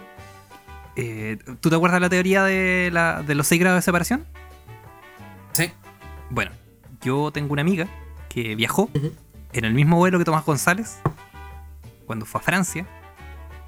[0.96, 4.26] eh, ¿tú te acuerdas de la teoría de, la- de los 6 grados de separación?
[5.54, 5.72] Sí.
[6.32, 6.52] Bueno,
[7.02, 7.88] yo tengo una amiga
[8.30, 8.90] que viajó
[9.54, 10.98] en el mismo vuelo que Tomás González
[12.08, 12.88] cuando fue a Francia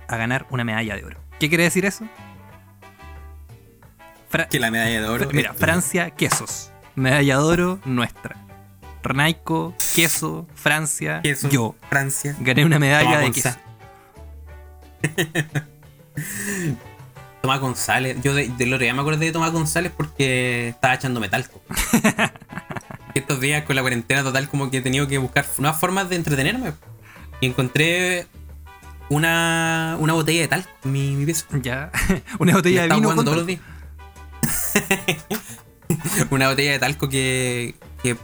[0.07, 1.19] a ganar una medalla de oro.
[1.39, 2.05] ¿Qué quiere decir eso?
[4.37, 5.29] Fra- Que la medalla de oro...
[5.33, 6.71] Mira, Francia, quesos.
[6.95, 8.35] Medalla de oro nuestra.
[9.03, 11.75] Renaico, queso, Francia, Queso, yo.
[11.89, 12.35] Francia.
[12.41, 13.57] Gané una medalla Tomás de González.
[15.03, 15.57] queso.
[17.41, 18.17] Tomás González.
[18.23, 21.61] Yo de, otro día me acordé de Tomás González porque estaba echando metalco.
[23.13, 26.15] Estos días con la cuarentena total como que he tenido que buscar nuevas formas de
[26.17, 26.73] entretenerme.
[27.39, 28.27] Y encontré
[29.09, 31.45] una, una botella de talco en mi, mi pieza.
[31.61, 31.91] Ya.
[32.39, 33.01] una botella de vino.
[33.03, 33.61] jugando todos los días.
[36.31, 38.15] una botella de talco que, que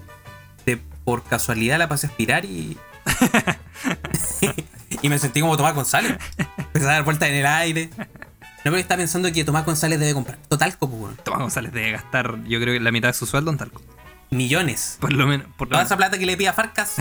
[0.65, 2.77] de- por casualidad la pasé a aspirar y...
[5.01, 6.17] y me sentí como Tomás González.
[6.57, 7.89] Empecé a dar vueltas en el aire.
[7.97, 11.17] No, pero estaba pensando que Tomás González debe comprar talco, pues, weón.
[11.23, 13.81] Tomás González debe gastar, yo creo que la mitad de su sueldo en talco.
[14.29, 14.97] Millones.
[14.99, 15.47] Por lo menos.
[15.57, 15.87] Por lo Toda menos.
[15.91, 16.95] esa plata que le pide a Farcas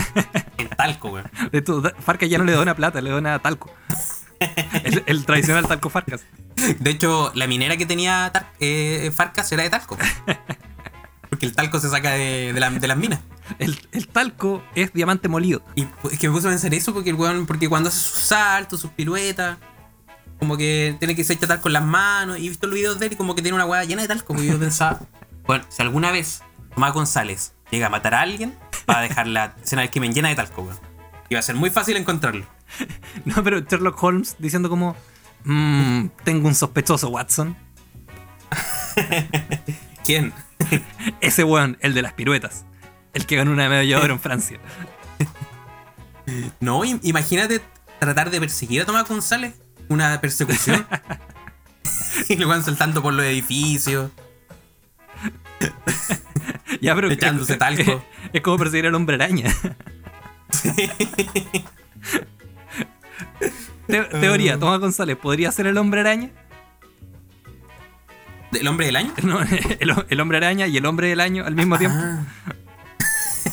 [0.57, 1.29] en talco, weón.
[1.81, 3.71] Da- Farcas ya no le dona plata, le dona talco.
[4.83, 6.21] El, el tradicional talco Farcas.
[6.79, 9.97] De hecho, la minera que tenía Tar- eh, Farcas era de talco.
[11.29, 13.19] Porque el talco se saca de, de la- de las minas.
[13.59, 15.63] El, el talco es diamante molido.
[15.75, 18.19] Y es que me puse a pensar eso porque el weón, porque cuando hace sus
[18.19, 19.57] saltos, sus piruetas,
[20.39, 22.37] como que tiene que se echar talco en las manos.
[22.39, 24.07] Y he visto los videos de él y como que tiene una hueá llena de
[24.07, 24.35] talco.
[24.41, 24.99] Y yo pensaba,
[25.47, 26.41] bueno, si alguna vez
[26.75, 28.55] Tomás González llega a matar a alguien,
[28.89, 30.79] va a dejar la escena del crimen llena de talco, weón.
[31.29, 32.45] Y va a ser muy fácil encontrarlo.
[33.25, 34.95] No, pero Sherlock Holmes diciendo como.
[35.45, 37.55] "Mm, tengo un sospechoso, Watson.
[40.05, 40.33] ¿Quién?
[41.21, 42.65] Ese weón, el de las piruetas.
[43.13, 44.59] El que ganó una medalla de oro en Francia.
[46.59, 47.61] No, im- imagínate
[47.99, 49.53] tratar de perseguir a Tomás González.
[49.89, 50.87] Una persecución.
[52.29, 54.09] y lo van saltando por los edificios.
[56.81, 58.03] Ya, pero Echándose talco.
[58.33, 59.53] Es, como perseguir al hombre araña.
[64.01, 66.29] Te- teoría, Tomás González, ¿podría ser el hombre araña?
[68.51, 69.11] ¿El hombre del año?
[69.23, 71.97] No, el, el hombre araña y el hombre del año al mismo tiempo.
[71.99, 72.23] Ah.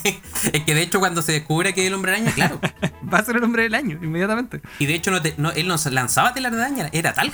[0.52, 2.60] es que de hecho cuando se descubre que es el hombre araña, claro.
[3.12, 4.60] Va a ser el hombre del año, inmediatamente.
[4.78, 7.32] Y de hecho no te- no- él no lanzaba telaraña, era tal.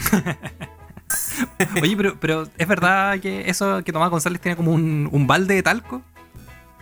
[1.83, 5.55] Oye, pero, pero ¿es verdad que eso que Tomás González tiene como un, un balde
[5.55, 6.03] de talco?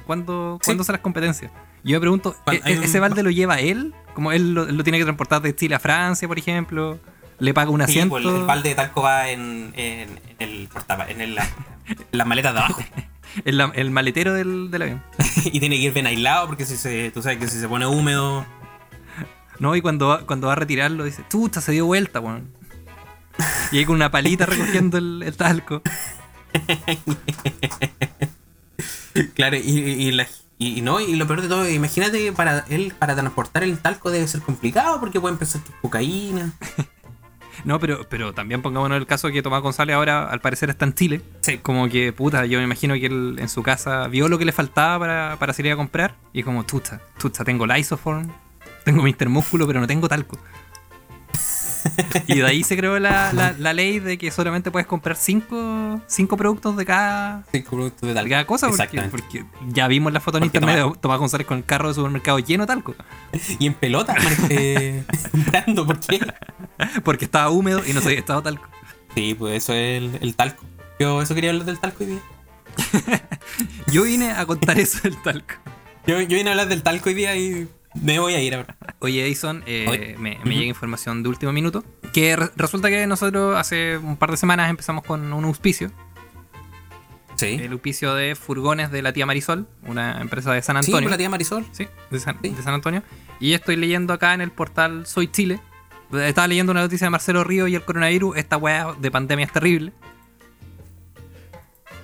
[0.06, 0.66] ¿Cuándo, Sí.
[0.66, 1.50] ¿cuándo son las competencias?
[1.82, 3.94] Yo me pregunto, Cuando ¿e- un- ¿ese balde lo lleva él?
[4.14, 6.98] Como él lo, lo tiene que transportar de Chile a Francia, por ejemplo.
[7.40, 8.10] ¿Le paga un Sí, asiento?
[8.10, 12.26] pues, el balde de talco va en, en, en el portava- en, el- en las
[12.26, 12.82] maletas de abajo.
[13.44, 15.02] El, la- el maletero del, del avión.
[15.44, 17.84] y tiene que ir bien aislado porque si se, tú sabes que si se pone
[17.84, 18.46] húmedo.
[19.58, 22.48] No, y cuando va, cuando va a retirarlo dice, chucha, se dio vuelta, weón.
[23.72, 25.82] Y ahí con una palita recogiendo el, el talco.
[29.34, 30.26] Claro, y, y, la-
[30.58, 33.78] y- y no, y lo peor de todo, imagínate que para él, para transportar el
[33.78, 36.52] talco debe ser complicado porque pueden pensar que es cocaína.
[37.64, 40.92] No, pero, pero también pongámonos el caso que Tomás González ahora al parecer está en
[40.94, 41.22] Chile.
[41.40, 41.58] Sí.
[41.58, 44.50] Como que, puta, yo me imagino que él en su casa vio lo que le
[44.52, 46.14] faltaba para, para salir a comprar.
[46.32, 48.28] Y como, chucha, chucha, tengo Lysoform,
[48.84, 49.28] tengo Mr.
[49.28, 50.36] Músculo, pero no tengo talco.
[52.26, 56.00] Y de ahí se creó la, la- la ley de que solamente puedes comprar cinco,
[56.06, 58.68] cinco productos de cada, Cinco productos de cada cosa.
[58.68, 61.64] Porque, porque ya vimos la foto en Porque internet Tomás- de Tomás González con el
[61.64, 62.94] carro de supermercado lleno de talco.
[63.58, 64.14] Y en pelota,
[64.48, 66.20] eh, comprando, ¿por qué?
[67.04, 68.68] Porque estaba húmedo y no se había estado talco.
[69.14, 70.64] Sí, pues eso es el, el talco.
[70.98, 72.20] Yo eso quería hablar del talco hoy día.
[73.92, 75.54] Yo vine a contar eso del talco.
[76.06, 77.68] Yo, yo vine a hablar del talco hoy día y
[78.00, 78.76] me voy a ir ahora.
[79.04, 80.16] Oye, Edison, eh, Oye.
[80.18, 81.84] me, me llega información de último minuto.
[82.14, 85.90] Que re- resulta que nosotros hace un par de semanas empezamos con un auspicio.
[87.36, 87.58] Sí.
[87.60, 91.06] El auspicio de furgones de la tía Marisol, una empresa de San Sí, Antonio.
[91.06, 91.66] con la tía Marisol.
[91.72, 92.48] Sí, de San, Sí.
[92.50, 93.02] de San Antonio.
[93.40, 95.60] Y estoy leyendo acá en el portal Soy Chile.
[96.12, 98.36] Estaba leyendo una noticia de Marcelo Río y el coronavirus.
[98.38, 99.92] Esta weá de pandemia es terrible.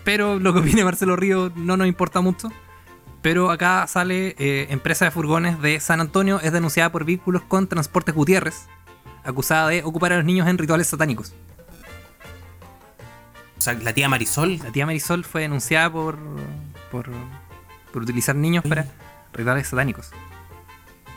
[0.04, 2.50] Pero lo que opine Marcelo Río no nos importa mucho.
[3.22, 7.66] Pero acá sale eh, empresa de furgones de San Antonio es denunciada por vínculos con
[7.68, 8.66] Transportes Gutiérrez,
[9.24, 11.34] acusada de ocupar a los niños en rituales satánicos.
[13.58, 14.58] O sea, la tía Marisol.
[14.58, 16.16] La tía Marisol fue denunciada por,
[16.90, 17.10] por,
[17.92, 18.86] por utilizar niños para
[19.34, 20.10] rituales satánicos.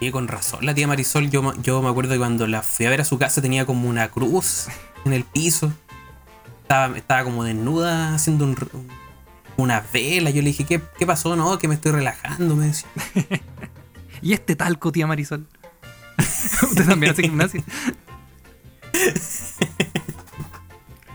[0.02, 2.90] Y con razón, la tía Marisol, yo, yo me acuerdo que cuando la fui a
[2.90, 4.68] ver a su casa tenía como una cruz
[5.06, 5.72] en el piso.
[6.64, 8.58] Estaba, estaba como desnuda haciendo un-
[9.58, 10.30] una vela.
[10.30, 11.36] Yo le dije, ¿qué, ¿qué pasó?
[11.36, 12.88] No, que me estoy relajando, me decía.
[14.22, 15.48] ¿Y este talco, tía Marisol?
[16.18, 17.64] ¿Usted también hace gimnasia?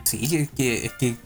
[0.05, 1.17] Sí, es que, es que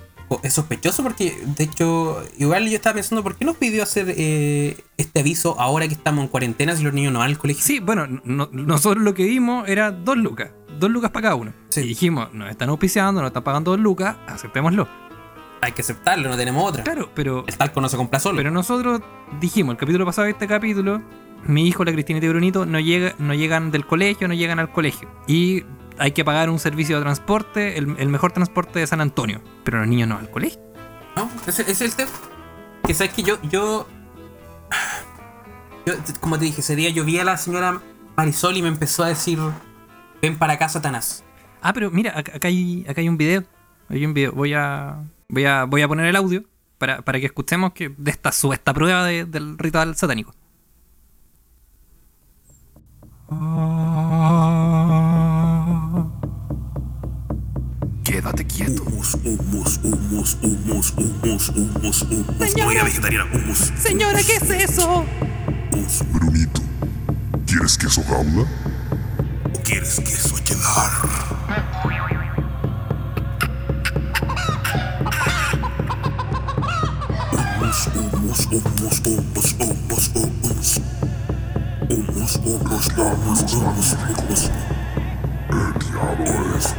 [0.42, 4.76] es sospechoso porque, de hecho, igual yo estaba pensando, ¿por qué nos pidió hacer eh,
[4.96, 7.62] este aviso ahora que estamos en cuarentena si los niños no van al colegio?
[7.62, 10.50] Sí, bueno, no- nosotros lo que vimos era dos lucas.
[10.80, 11.52] Dos lucas para cada uno.
[11.68, 11.82] Sí.
[11.82, 14.88] Y dijimos, nos están auspiciando, nos están pagando dos lucas, aceptémoslo.
[15.62, 16.82] Hay que aceptarlo, no tenemos otra.
[16.82, 18.36] Claro, pero, El talco no se compra solo.
[18.36, 19.00] pero nosotros
[19.40, 21.00] dijimos, el capítulo pasado de este capítulo,
[21.46, 24.72] mi hijo, la Cristina y Brunito, no, llega, no llegan del colegio, no llegan al
[24.72, 25.08] colegio.
[25.28, 25.62] Y
[25.98, 29.40] hay que pagar un servicio de transporte, el, el mejor transporte de San Antonio.
[29.62, 30.60] Pero los niños no al colegio.
[31.14, 32.10] No, ese, ese es el tema.
[32.84, 33.86] Que sabes que yo, yo,
[35.86, 37.80] yo, como te dije, ese día yo vi a la señora
[38.16, 39.38] Marisol y me empezó a decir,
[40.20, 41.22] ven para acá, Satanás.
[41.60, 43.44] Ah, pero mira, acá hay, acá hay un video.
[43.88, 44.32] Hay un video.
[44.32, 46.44] Voy a, voy a, voy a poner el audio
[46.78, 50.34] para, para que escuchemos que de esta supuesta prueba de- del ritual satánico.
[58.04, 58.82] Quédate quieto.
[58.84, 62.54] Humus, humus, humus, humus, humus, humus, humus.
[62.54, 63.72] Comida vegetariana, humus.
[63.78, 65.04] Señora, ¿qué es eso?
[65.72, 66.02] Humus.
[66.12, 66.60] Brunito,
[67.46, 68.42] ¿quieres queso gaula?
[69.54, 70.90] ¿O quieres queso cheddar?
[78.32, 80.80] Humus, humus, humus, humus, humus, humus.
[81.90, 84.50] Humus, humus, humus, humus, humus.
[85.50, 86.74] El diablo es.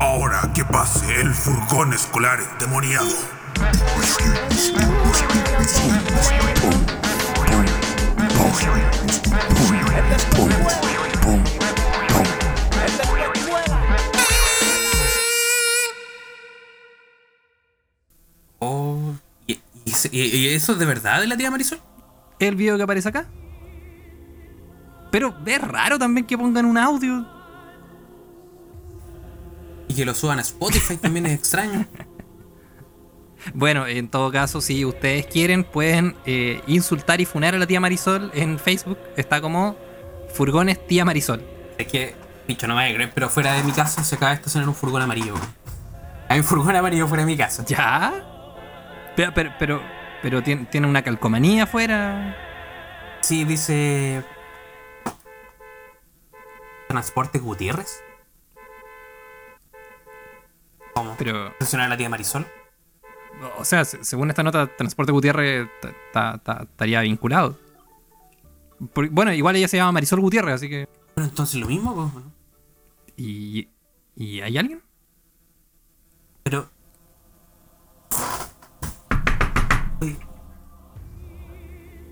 [0.00, 3.06] Ahora que pase el furgón escolar endemoniado.
[20.12, 21.80] Y eso es de verdad de la tía Marisol?
[22.38, 23.26] El video que aparece acá.
[25.10, 27.26] Pero es raro también que pongan un audio.
[29.88, 31.86] Y que lo suban a Spotify también es extraño.
[33.54, 37.78] Bueno, en todo caso, si ustedes quieren, pueden eh, insultar y funar a la tía
[37.78, 38.98] Marisol en Facebook.
[39.16, 39.76] Está como
[40.34, 41.44] Furgones Tía Marisol.
[41.78, 42.16] Es que,
[42.48, 45.00] dicho, no me creer, pero fuera de mi casa se acaba de estacionar un furgón
[45.00, 45.34] amarillo.
[46.28, 47.64] Hay un furgón amarillo fuera de mi casa.
[47.66, 48.12] ¿Ya?
[49.14, 49.80] Pero, pero, pero,
[50.22, 52.36] pero tiene, tiene una calcomanía afuera.
[53.22, 54.22] Sí, dice.
[56.88, 58.02] Transporte Gutiérrez.
[60.94, 61.14] ¿Cómo?
[61.18, 62.46] Pero, ¿Estacionar a la tía Marisol?
[63.58, 67.58] o sea, se- según esta nota, Transporte Gutiérrez ta- ta- ta- estaría vinculado.
[68.94, 70.88] Por- bueno, igual ella se llama Marisol Gutiérrez, así que.
[71.14, 72.32] Pero entonces lo mismo, pues, ¿no?
[73.16, 73.68] ¿Y,
[74.14, 74.82] ¿y hay alguien?
[76.44, 76.70] Pero.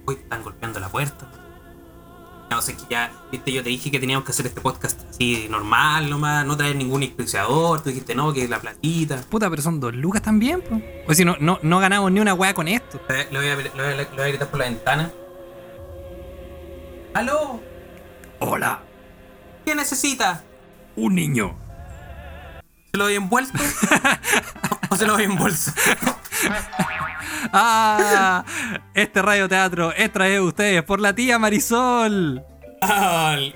[0.07, 1.27] Uy, están golpeando la puerta.
[2.51, 5.49] No sé, que ya, viste, yo te dije que teníamos que hacer este podcast así
[5.51, 9.17] normal nomás, no traer ningún auspiciador, tú dijiste no, que la platita.
[9.29, 10.83] Puta, pero son dos lucas también, pues.
[11.09, 13.01] O si no, no, no ganamos ni una weá con esto.
[13.33, 15.11] Lo voy a, lo voy a- lo voy a gritar por la ventana.
[17.15, 17.61] ¡Aló!
[18.41, 18.81] Hola,
[19.65, 20.45] ¿Qué necesita?
[20.97, 21.57] un niño.
[22.93, 23.59] ¿Se lo doy envuelto?
[24.91, 25.75] ¿O se lo doy en bolsa?
[27.53, 28.45] ¡Ah!
[28.95, 32.45] Este radioteatro es traído a ustedes por la tía Marisol.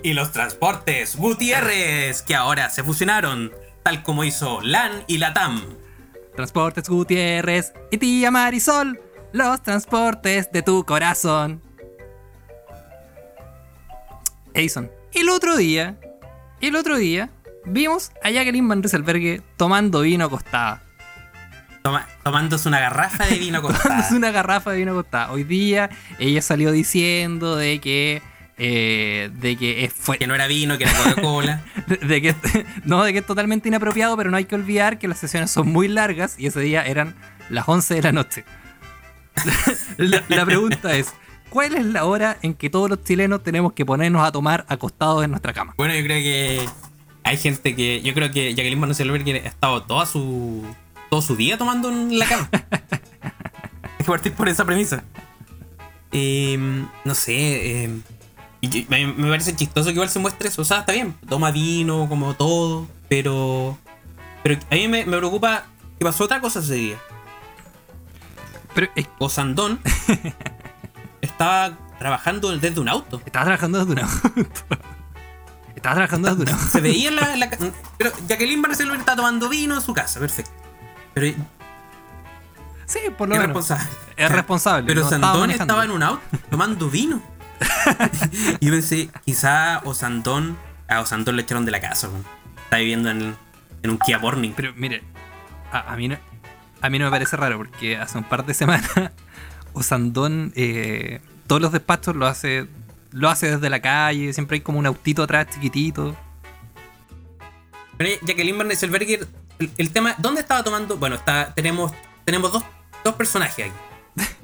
[0.02, 5.62] y los transportes Gutiérrez, que ahora se fusionaron, tal como hizo LAN y LATAM.
[6.34, 9.00] Transportes Gutiérrez y tía Marisol,
[9.32, 11.62] los transportes de tu corazón.
[14.54, 14.90] Edison.
[15.12, 15.96] El otro día,
[16.60, 17.30] el otro día,
[17.64, 20.82] vimos a Jacqueline Van Rieselberghe tomando vino acostada.
[21.88, 24.16] Toma- tomándose una garrafa de vino Tomándose acostada.
[24.16, 25.30] una garrafa de vino acostada.
[25.32, 28.22] Hoy día ella salió diciendo de que.
[28.58, 30.18] eh, de que fue.
[30.18, 31.62] que no era vino, que era Coca-Cola.
[31.86, 32.34] de, de que
[32.84, 35.68] no, de que es totalmente inapropiado, pero no hay que olvidar que las sesiones son
[35.72, 37.14] muy largas y ese día eran
[37.50, 38.44] las 11 de la noche.
[39.98, 41.12] La, la pregunta es,
[41.48, 45.24] ¿cuál es la hora en que todos los chilenos tenemos que ponernos a tomar acostados
[45.24, 45.74] en nuestra cama?
[45.76, 46.68] Bueno, yo creo que
[47.24, 48.00] hay gente que.
[48.02, 50.64] Yo creo que Jacqueline Van ha estado toda su.
[51.10, 52.48] Todo su día tomando en la cama.
[52.52, 55.02] Hay que partir por esa premisa.
[56.12, 56.58] Eh,
[57.04, 57.84] no sé.
[57.84, 58.00] eh,
[58.60, 60.62] y yo- me, me parece chistoso que igual se muestre eso.
[60.62, 61.14] O sea, está bien.
[61.28, 62.86] Toma vino, como todo.
[63.08, 63.78] Pero.
[64.42, 65.64] Pero a mí me, me preocupa
[65.98, 66.96] que pasó otra cosa ese día.
[68.74, 69.80] Pero eh, Osandón
[71.20, 73.20] estaba trabajando desde un auto.
[73.26, 74.30] estaba trabajando desde un auto.
[75.74, 76.70] Estaba trabajando desde un auto.
[76.70, 77.50] Se veía en la, en la
[77.96, 80.50] Pero Jacqueline Rieselberghe está tomando vino en su casa, perfecto.
[81.20, 81.44] Pero
[82.86, 83.54] Sí, por lo es menos.
[83.56, 83.92] responsable.
[84.16, 84.86] Es responsable.
[84.86, 87.22] Pero no Sandón estaba en un auto tomando vino.
[88.60, 90.56] y yo pensé, quizá Osandón.
[90.88, 92.08] A Osandón le echaron de la casa.
[92.64, 93.36] Está viviendo en,
[93.82, 94.52] en un Kia Morning.
[94.56, 95.02] Pero mire,
[95.70, 96.16] a, a mí no,
[96.80, 98.90] a mí no me parece raro porque hace un par de semanas
[99.74, 102.66] Osandón eh, todos los despachos lo hace
[103.10, 106.16] lo hace desde la calle, siempre hay como un autito atrás chiquitito.
[107.98, 108.68] Jacqueline Van
[109.58, 110.96] el, el tema, ¿dónde estaba tomando?
[110.96, 111.92] Bueno, está, tenemos,
[112.24, 112.64] tenemos dos,
[113.04, 113.74] dos personajes aquí.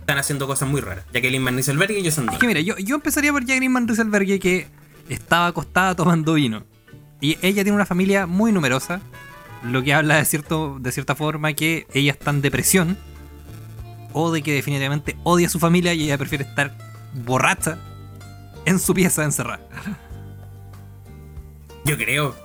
[0.01, 1.05] Están haciendo cosas muy raras.
[1.13, 2.35] Jacqueline Van Rieselberghe y Osandón.
[2.35, 4.69] Es que mira, yo, yo empezaría por Jacqueline Van Rieselberghe que
[5.09, 6.65] estaba acostada tomando vino.
[7.21, 9.01] Y ella tiene una familia muy numerosa,
[9.63, 12.99] lo que habla de, cierto, de cierta forma que ella está en depresión
[14.13, 16.77] o de que definitivamente odia a su familia y ella prefiere estar
[17.25, 17.79] borracha
[18.67, 19.67] en su pieza encerrada.
[21.85, 22.44] Yo creo.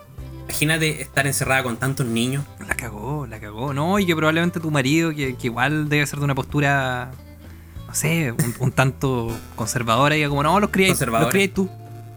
[0.49, 2.43] Imagínate estar encerrada con tantos niños.
[2.67, 3.99] La cagó, la cagó, ¿no?
[3.99, 7.11] Y que probablemente tu marido, que, que igual debe ser de una postura,
[7.87, 11.69] no sé, un, un tanto conservadora, y como, no, los criáis, los criáis tú,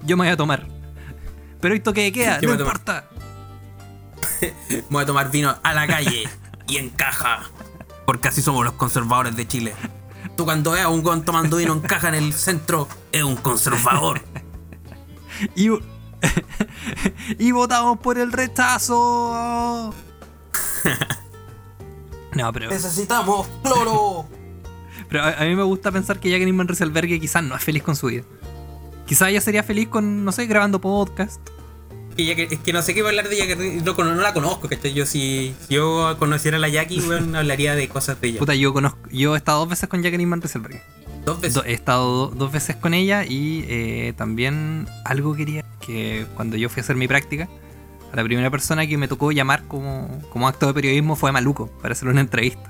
[0.06, 0.66] yo me voy a tomar.
[1.60, 2.76] Pero esto que queda, no me voy a tomar.
[2.76, 3.04] importa.
[4.90, 6.28] Voy a tomar vino a la calle
[6.68, 7.50] y en caja.
[8.06, 9.74] Porque así somos los conservadores de Chile.
[10.36, 13.36] Tú cuando veas a un gon tomando vino en caja en el centro, es un
[13.36, 14.22] conservador.
[15.56, 15.70] Y,
[17.38, 19.94] y votamos por el rechazo.
[22.34, 24.26] No, pero, Necesitamos cloro.
[25.10, 27.82] pero a, a mí me gusta pensar que Jacqueline Van Rieselberghe quizás no es feliz
[27.82, 28.22] con su vida.
[29.06, 31.40] Quizás ella sería feliz con, no sé, grabando podcast.
[32.16, 34.94] Que- es que no sé qué hablar de ella, que no, no la conozco, ¿cachai?
[34.94, 37.02] Yo si, yo conociera a la Jackie,
[37.34, 38.38] hablaría de cosas de ella.
[38.38, 40.82] Puta, yo conozco, yo he estado dos veces con Jacqueline Van Rieselberghe.
[41.24, 41.62] Dos veces.
[41.66, 46.68] He estado do- dos veces con ella y eh, también algo quería que cuando yo
[46.68, 47.48] fui a hacer mi práctica,
[48.12, 51.32] a la primera persona que me tocó llamar como, como acto de periodismo fue a
[51.32, 52.62] Maluco para hacer una entrevista.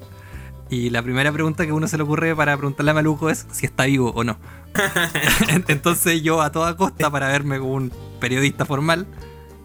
[0.70, 3.66] y la primera pregunta que uno se le ocurre para preguntarle a Maluco es si
[3.66, 4.36] está vivo o no.
[5.68, 9.06] Entonces yo a toda costa para verme como un periodista formal,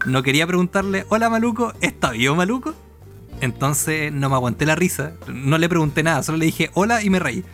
[0.06, 2.74] no quería preguntarle, hola Maluco, ¿está vivo Maluco?
[3.40, 7.10] Entonces no me aguanté la risa, no le pregunté nada, solo le dije hola y
[7.10, 7.44] me reí.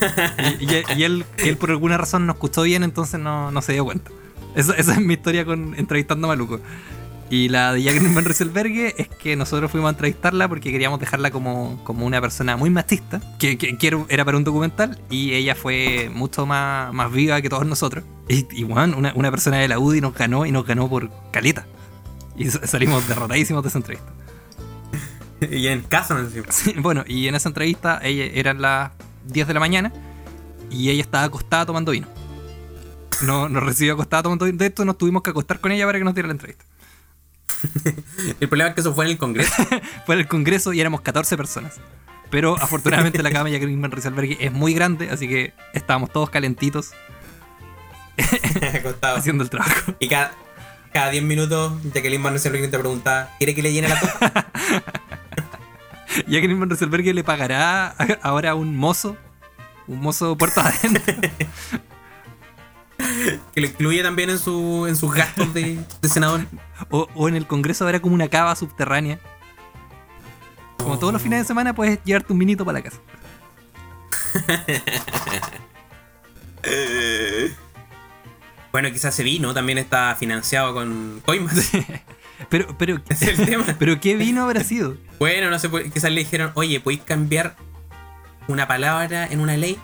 [0.60, 3.72] Y, y- y él, él por alguna razón no escuchó bien, entonces no, no se
[3.72, 4.10] dio cuenta.
[4.54, 6.60] Esa, esa es mi historia con entrevistando a Maluco.
[7.28, 11.32] Y la de Jacqueline Van Rieselberghe es que nosotros fuimos a entrevistarla porque queríamos dejarla
[11.32, 15.54] como, como una persona muy machista, que, que- que era- para un documental, y ella
[15.56, 18.04] fue mucho más, más viva que todos nosotros.
[18.28, 21.10] Y, y bueno, una, una persona de la UDI nos ganó y nos ganó por
[21.32, 21.66] caleta.
[22.36, 24.12] Y sa- salimos derrotadísimos de esa entrevista.
[25.50, 26.42] Y en casa, sé.
[26.48, 28.92] Sí, bueno, y en esa entrevista ella, eran las
[29.26, 29.92] 10 de la mañana
[30.70, 32.08] y ella estaba acostada tomando vino.
[33.22, 34.58] No, nos recibió acostada tomando vino.
[34.58, 36.64] De esto nos tuvimos que acostar con ella para que nos diera la entrevista.
[38.40, 39.52] El problema es que eso fue en el Congreso.
[40.06, 41.80] Fue en el congreso y éramos 14 personas.
[42.30, 46.90] Pero afortunadamente la cama Van Rieselberghe es muy grande, así que estábamos todos calentitos
[49.02, 49.94] haciendo el trabajo.
[50.00, 50.32] Y cada,
[50.92, 54.46] cada 10 minutos, Jacqueline Van te pregunta, ¿quiere que le llene la copa?
[56.26, 57.88] Jacqueline Van Rieselberghe le pagará
[58.22, 59.16] ahora a un mozo,
[59.86, 61.02] un mozo puerta adentro.
[63.54, 66.46] que lo incluye también en, su, en sus gastos de, de senador.
[66.90, 69.18] O, o en el Congreso habrá como una cava subterránea.
[70.78, 73.00] Como todos los fines de semana puedes llevarte un vinito para la casa.
[78.72, 81.70] Bueno, quizás ese vino también está financiado con coimas.
[82.48, 83.64] Pero, pero, es el tema.
[83.78, 84.96] pero ¿qué vino habrá sido?
[85.18, 87.56] Bueno, no sé, pues, quizás le dijeron, oye, ¿podéis cambiar
[88.48, 89.78] una palabra en una ley?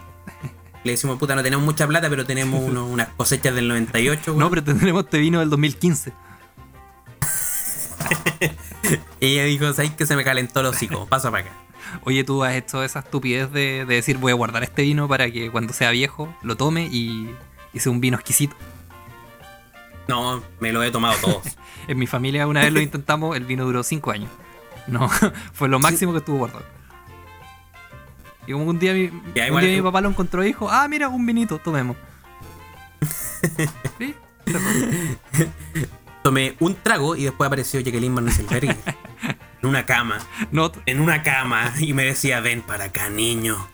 [0.85, 4.33] Le decimos, puta, no tenemos mucha plata, pero tenemos uno- unas cosechas del 98.
[4.33, 4.51] No, weón".
[4.51, 6.13] pero tendremos este vino del 2015.
[9.21, 11.07] Y ella dijo, ¿sabes que se me calentó el hocico?
[11.07, 11.53] Pasa para acá.
[12.05, 15.31] Oye, tú has hecho esa estupidez de, de decir voy a guardar este vino para
[15.31, 17.31] que cuando sea viejo lo tome y,
[17.73, 18.57] y sea un vino exquisito.
[20.09, 21.43] No, me lo he tomado todo.
[21.89, 24.31] En mi familia una vez lo intentamos, el vino duró 5 años.
[24.87, 25.09] No,
[25.53, 26.65] fue lo máximo que estuvo guardado.
[28.47, 30.87] Y como un día, mi, Ya, un día mi papá lo encontró y dijo, ah,
[30.87, 31.97] mira, un vinito, tomemos.
[33.99, 34.15] ¿Sí?
[36.23, 38.29] Tomé un trago y después apareció Jacqueline Van
[39.63, 40.19] en una cama.
[40.51, 43.69] No, En una cama y me decía, ven para acá, niño.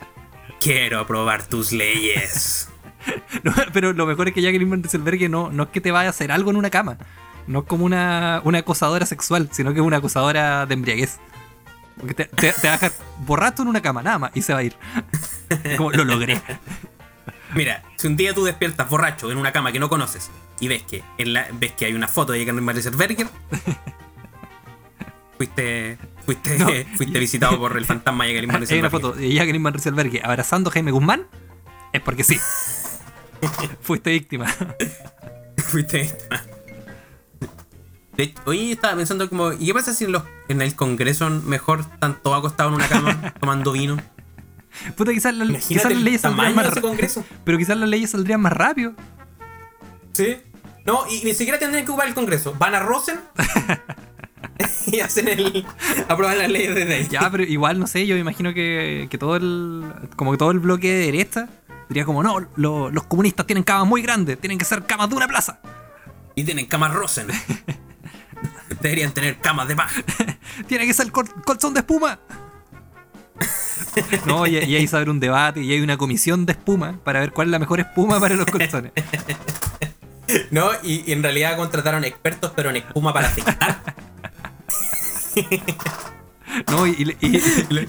[0.61, 2.68] Quiero aprobar tus leyes.
[3.42, 6.09] no, pero lo mejor es que Jacqueline Van Rieselberghe no, no es que te vaya
[6.09, 6.98] a hacer algo en una cama.
[7.46, 11.18] No es como una, una acosadora sexual, sino que es una acosadora de embriaguez.
[11.98, 12.92] Porque te, te- te va a dejar
[13.26, 14.76] borracho en una cama, nada más, y se va a ir.
[15.76, 16.40] Como lo logré.
[17.54, 20.30] Mira, si un día tú despiertas borracho en una cama que no conoces
[20.61, 23.26] y ves que en la, ves que hay una foto de Jacqueline Van Rieselbergher,
[25.38, 26.66] fuiste fuiste, No.
[26.96, 29.74] fuiste visitado por el fantasma de Jacqueline Van Hay una foto de Jacqueline Van
[30.24, 31.26] abrazando a Jaime Guzmán.
[31.92, 32.38] Es porque sí.
[33.80, 34.47] Fuiste víctima.
[35.57, 36.43] Fuiste víctima.
[38.16, 41.30] De hecho, hoy estaba pensando como, ¿y qué pasa si en, los, en el Congreso
[41.30, 43.97] mejor están todos acostados en una cama tomando vino?
[44.97, 46.80] Puta, quizás, la- quizás Imagínate las leyes saldrían más.
[46.80, 47.24] Congreso.
[47.45, 48.93] Pero quizás las leyes saldrían más rápido.
[50.12, 50.36] Sí.
[50.84, 52.55] No, y ni siquiera tendrían que ocupar el Congreso.
[52.59, 53.20] Van a Rosen
[54.86, 55.64] y hacen el.
[56.09, 57.09] aprueban las leyes desde ahí.
[57.11, 59.84] Ya, pero igual, no sé, yo me imagino que, que todo el.
[60.16, 61.49] Como que todo el bloque de derecha
[61.89, 65.16] diría como, no, lo- los comunistas tienen camas muy grandes, tienen que ser camas de
[65.16, 65.61] una plaza.
[66.34, 67.26] Y tienen camas Rosen.
[68.80, 70.03] Deberían tener camas de paja.
[70.68, 72.18] Tiene que ser col- colchón de espuma.
[74.26, 77.20] No, y, y ahí se abre un debate y hay una comisión de espuma para
[77.20, 78.93] ver cuál es la mejor espuma para los colchones.
[80.53, 83.82] No, y, y en realidad contrataron expertos, pero en espuma para afeitar.
[86.70, 87.40] No, y, y le- y-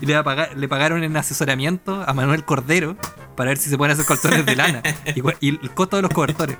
[0.01, 2.97] y le, paga- le pagaron en asesoramiento a Manuel Cordero
[3.35, 4.81] para ver si se pueden hacer colchones de lana.
[5.41, 6.57] Y, el costo de los cobertores.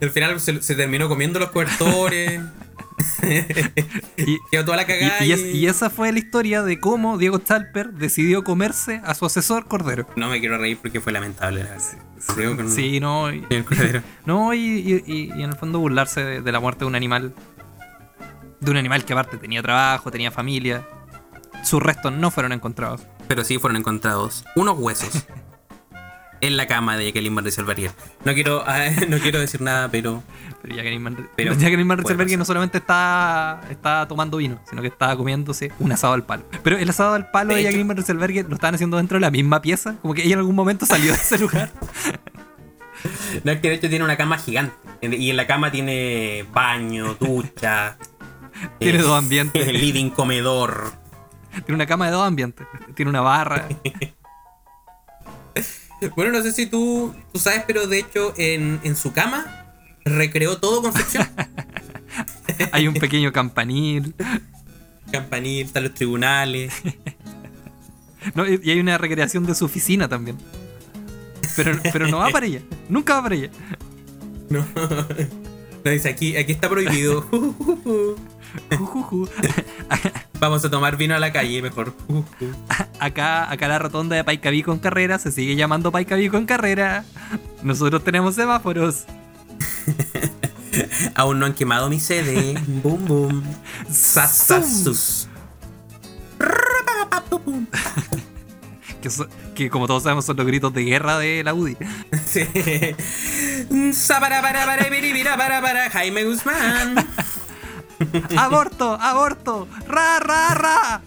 [0.00, 2.40] Al final se, se terminó comiendo los cobertores.
[4.16, 5.24] Y, Quedó toda la cagada.
[5.24, 9.14] y Y, es- y esa fue la historia de cómo Diego Chalper decidió comerse a
[9.14, 10.06] su asesor Cordero.
[10.16, 11.64] No me quiero reír porque fue lamentable.
[11.64, 11.76] la
[12.56, 13.32] con- Sí, no.
[13.32, 14.00] y- el cordero.
[14.26, 17.34] No, y en el fondo burlarse de, de la muerte de un animal.
[18.64, 20.86] De un animal que aparte tenía trabajo, tenía familia.
[21.62, 23.02] Sus restos no fueron encontrados.
[23.28, 25.24] Pero sí fueron encontrados unos huesos
[26.40, 27.44] en la cama de Jacqueline Van.
[28.24, 28.64] No quiero,
[29.08, 30.22] no quiero decir nada, pero
[30.62, 32.00] Pero Jacqueline Van, Pero Jacqueline Van
[32.38, 36.44] no solamente está, está tomando vino, sino que estaba comiéndose un asado al palo.
[36.62, 39.20] Pero el asado al palo De de, hecho- Jacqueline Van lo estaban haciendo dentro de
[39.20, 39.96] la misma pieza.
[40.02, 41.70] Como que ella en algún momento salió de ese lugar.
[43.42, 44.74] no es que de hecho tiene una cama gigante.
[45.02, 47.98] Y en la cama tiene baño, ducha.
[48.78, 49.66] Tiene dos ambientes.
[49.66, 50.92] Living, comedor.
[51.52, 52.66] Tiene una cama de dos ambientes.
[52.94, 53.68] Tiene una barra.
[56.16, 59.64] Bueno, no sé si tú, tú sabes, pero de hecho en, en su cama
[60.04, 61.26] recreó todo con ficción.
[62.72, 64.14] Hay un pequeño campanil.
[65.10, 66.74] Campanil, están los tribunales.
[68.34, 70.36] No, y y hay una recreación de su oficina también.
[71.56, 72.60] Pero, pero no va para ella.
[72.88, 73.50] Nunca va para ella.
[74.50, 74.66] No.
[75.84, 77.26] No, dice aquí, aquí está prohibido.
[80.40, 81.94] Vamos a tomar vino a la calle mejor.
[82.98, 87.04] Acá, acá la rotonda de Paicaví con carrera se sigue llamando Paicaví con carrera.
[87.62, 89.04] Nosotros tenemos semáforos.
[91.14, 92.54] Aún no han quemado mi sede.
[92.82, 93.42] Boom, boom.
[93.90, 95.28] Sasasus.
[99.04, 101.76] Que, so- que como todos sabemos son los gritos de guerra de la UDI.
[102.26, 102.46] Sí.
[103.92, 106.94] Sapara, para, para, Jaime Guzmán.
[108.38, 108.94] ¡Aborto!
[108.98, 109.68] ¡Aborto!
[109.86, 111.02] ¡Ra, ra, ra!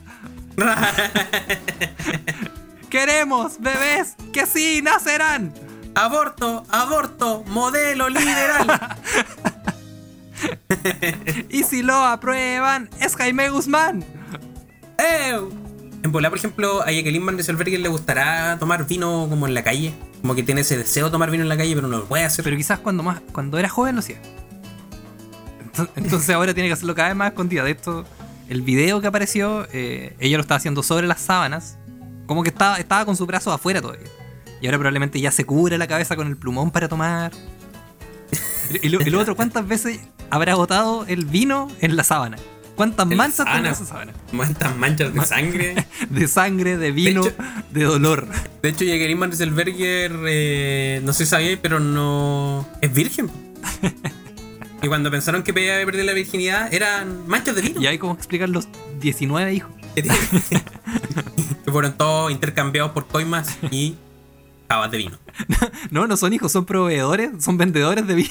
[2.91, 5.52] ¡Queremos bebés que sí nacerán!
[5.95, 8.95] Aborto, aborto, modelo liberal.
[11.50, 14.06] Y si lo aprueban, es Jaime Guzmán.
[15.00, 15.66] ¡Ew!
[16.04, 19.64] En Pola, por ejemplo, a Jacqueline Van Rieselbergher le gustará tomar vino como en la
[19.64, 19.93] calle.
[20.22, 22.24] Como que tiene ese deseo de tomar vino en la calle, pero no lo puede
[22.24, 22.43] hacer.
[22.43, 24.22] Pero quizás cuando más cuando era joven lo hacía.
[25.95, 27.64] Entonces, ahora tiene que hacerlo cada vez más escondida.
[27.64, 28.06] De esto,
[28.50, 31.78] el video que apareció, eh, ella lo estaba haciendo sobre las sábanas.
[32.26, 34.08] Como que estaba, estaba con su brazo afuera todavía.
[34.62, 37.32] Y ahora probablemente ya se cubre la cabeza con el plumón para tomar.
[38.82, 42.38] Y, lo, y lo otro, ¿cuántas veces habrá botado el vino en la sábana?
[42.78, 44.06] ¿Cuántas En manchas esa?
[44.34, 45.88] ¿Cuántas manchas de sangre?
[46.10, 47.32] De sangre, de vino, de,
[47.72, 48.28] De hecho- dolor.
[48.62, 52.66] De hecho, Jacqueline Van Rieselberger, eh, no sé si sabía, pero no.
[52.82, 53.30] es virgen.
[54.80, 57.82] Y cuando pensaron que podía perder la virginidad, eran manchas de vino.
[57.82, 58.68] Y hay como explicar los
[59.02, 59.72] 19 hijos.
[59.96, 63.96] que fueron todos intercambiados por coimas y
[64.70, 65.18] jabas de vino.
[65.90, 68.30] No, no son hijos, son proveedores, son vendedores de vino.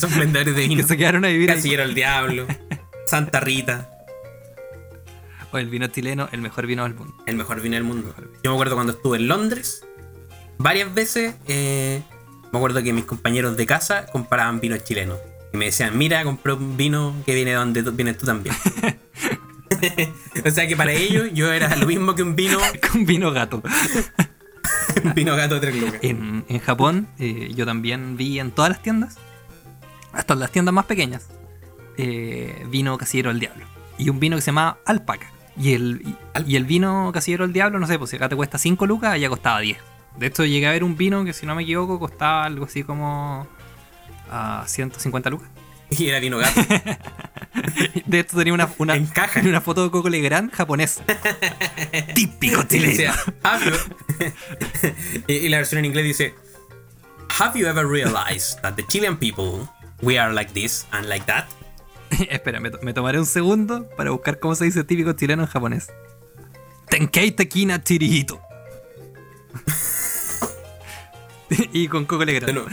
[0.00, 0.82] Son vendedores de vino.
[0.82, 1.56] que se quedaron a vivir ahí.
[1.58, 2.46] Casillero el Diablo,
[3.10, 3.90] Santa Rita,
[5.52, 7.14] O el vino chileno, el mejor vino del mundo.
[7.26, 8.14] el mejor vino del mundo.
[8.42, 9.84] Yo me acuerdo cuando estuve en Londres,
[10.58, 12.02] varias veces, eh,
[12.52, 15.18] me acuerdo que mis compañeros de casa compraban vinos chilenos.
[15.52, 18.54] Y me decían, mira, compré un vino que viene de donde tú- vienes tú también.
[20.46, 22.58] o sea que para ellos yo era lo mismo que un vino,
[22.92, 23.60] Con vino gato.
[25.04, 25.98] un vino gato de tres lucas.
[26.02, 29.16] En, en Japón, eh, yo también vi en todas las tiendas,
[30.12, 31.26] hasta en las tiendas más pequeñas,
[31.96, 33.66] eh, vino casillero del diablo.
[33.98, 35.30] Y un vino que se llamaba alpaca.
[35.56, 38.36] Y el, y, y el vino casillero del diablo, no sé, pues si acá te
[38.36, 39.78] cuesta 5 lucas, allá costaba 10.
[40.16, 42.82] De hecho, llegué a ver un vino que, si no me equivoco, costaba algo así
[42.82, 43.46] como
[44.30, 45.48] a 150 lucas.
[45.90, 46.60] Y era vino gato.
[48.06, 49.34] De hecho, tenía una, una, En caja.
[49.34, 51.02] tenía una foto de Coco Legrand japonés.
[52.14, 53.12] Típico chileno.
[55.26, 56.34] y la versión en inglés dice,
[57.40, 59.68] Have you ever realized that the Chilean people,
[60.00, 61.46] we are like this and like that?
[62.30, 65.48] Espera, me, to- me tomaré un segundo para buscar cómo se dice típico chileno en
[65.48, 65.88] japonés.
[66.88, 68.40] Tenkei Tekina Chirihito.
[71.72, 72.68] y con Coco Legrand.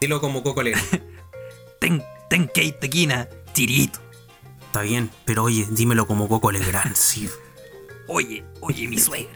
[0.00, 1.02] Dilo como Coco Legrand.
[1.80, 4.00] Ten, tenkei Tekina Chirihito.
[4.66, 7.28] Está bien, pero oye, dímelo como Coco Legrand, sí.
[8.08, 9.34] Oye, oye, mi suegra.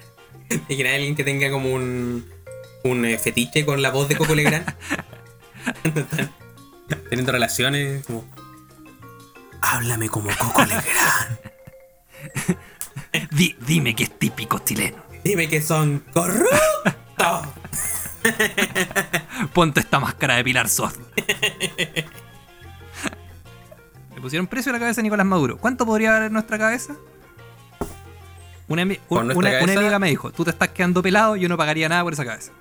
[0.69, 2.29] Y que alguien que tenga como un,
[2.85, 4.67] un eh, fetiche con la voz de Coco Legrand.
[7.09, 8.25] Teniendo relaciones, como.
[9.63, 11.39] Háblame como Coco Legrand.
[13.33, 14.97] Di- dime que es típico chileno.
[15.25, 17.49] Dime que son corruptos.
[19.53, 20.99] Ponte esta máscara de Pilar Soft.
[24.15, 25.57] Le pusieron precio a la cabeza de Nicolás Maduro.
[25.59, 26.95] ¿Cuánto podría valer nuestra cabeza?
[28.69, 31.49] Una, ami- ¿Por un- nuestra una- amiga me dijo, tú te estás quedando pelado, yo
[31.49, 32.53] no pagaría nada por esa cabeza.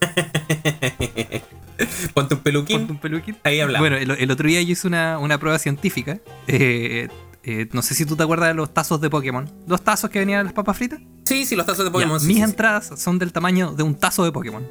[2.14, 2.78] Ponte un peluquín.
[2.78, 3.36] Ponte un peluquín.
[3.44, 3.80] Ahí hablamos.
[3.88, 6.18] Bueno, el, el otro día yo hice una, una prueba científica.
[6.46, 7.08] Eh,
[7.44, 9.50] eh, no sé si tú te acuerdas de los tazos de Pokémon.
[9.66, 11.00] Los tazos que venían en las papas fritas.
[11.24, 12.20] Sí, sí, los tazos de Ya, Pokémon.
[12.20, 12.50] sí, mis sí, sí.
[12.50, 14.66] entradas son del tamaño de un tazo de Pokémon.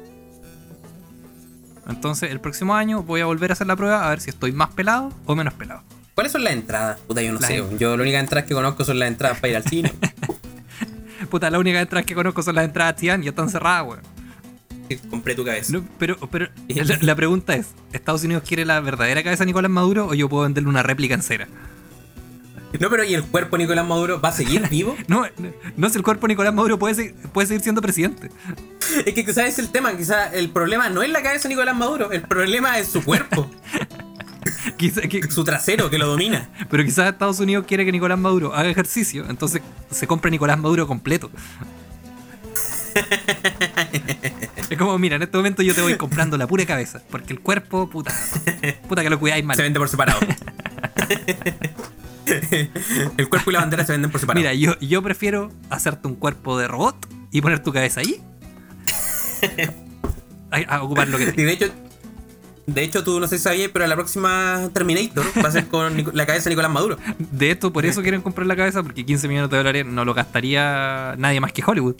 [1.88, 4.50] Entonces, el próximo año voy a volver a hacer la prueba a ver si estoy
[4.52, 5.82] más pelado o menos pelado.
[6.14, 6.98] ¿Cuáles son las entradas?
[7.06, 7.58] Puta, yo no Las sé.
[7.58, 9.92] en- Yo las únicas entradas que conozco son las entradas para ir al cine.
[11.30, 14.15] Puta, la única entrada que conozco son las entradas Tian y están cerradas, weón.
[15.10, 15.72] Compré tu cabeza.
[15.72, 19.70] No, pero pero la, la pregunta es: ¿Estados Unidos quiere la verdadera cabeza de Nicolás
[19.70, 21.48] Maduro o yo puedo venderle una réplica en cera?
[22.80, 24.96] No, pero ¿y el cuerpo de Nicolás Maduro va a seguir vivo?
[25.08, 28.30] No, no, no si el cuerpo de Nicolás Maduro puede, puede seguir siendo presidente.
[29.06, 29.96] es que quizás es el tema.
[29.96, 32.10] Quizás el problema no es la cabeza de Nicolás Maduro.
[32.12, 33.48] El problema es su cuerpo.
[34.76, 36.48] Quizá- que- su trasero que lo domina.
[36.70, 40.86] pero quizás Estados Unidos quiere que Nicolás Maduro haga ejercicio, entonces se compra Nicolás Maduro
[40.86, 41.30] completo.
[44.70, 47.40] es como, mira, en este momento yo te voy comprando la pura cabeza, porque el
[47.40, 48.14] cuerpo, puta,
[48.88, 49.56] puta que lo cuidáis mal.
[49.56, 50.20] Se vende por separado.
[53.16, 54.40] el cuerpo y la bandera se venden por separado.
[54.42, 56.96] Mira, yo, yo prefiero hacerte un cuerpo de robot
[57.30, 58.20] y poner tu cabeza ahí.
[60.50, 61.44] a, a ocupar lo que Y te.
[61.44, 61.72] de hecho,
[62.66, 66.04] de hecho, tú no sé si sabías, pero la próxima Terminator va a ser con
[66.14, 66.98] la cabeza de Nicolás Maduro.
[67.18, 70.14] De esto, por eso quieren comprar la cabeza, porque 15 millones de dólares no lo
[70.14, 71.94] gastaría nadie más que Hollywood.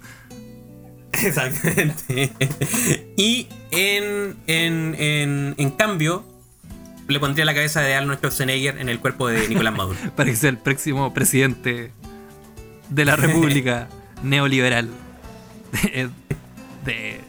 [1.24, 2.30] Exactamente.
[3.16, 6.24] Y en, en, en, en cambio,
[7.08, 9.98] le pondría la cabeza de Arnold Schwarzenegger en el cuerpo de Nicolás Maduro.
[10.16, 11.92] Para que sea el próximo presidente
[12.90, 13.88] de la República
[14.22, 14.88] Neoliberal.
[15.82, 16.08] De.
[16.84, 17.20] de-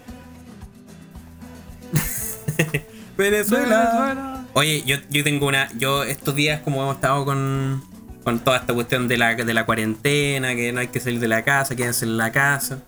[3.18, 4.46] Venezuela.
[4.54, 5.70] Oye, yo, yo tengo una.
[5.78, 7.84] Yo estos días, como hemos estado con,
[8.24, 11.28] con toda esta cuestión de la, de la cuarentena, que no hay que salir de
[11.28, 12.84] la casa, quédense en la casa,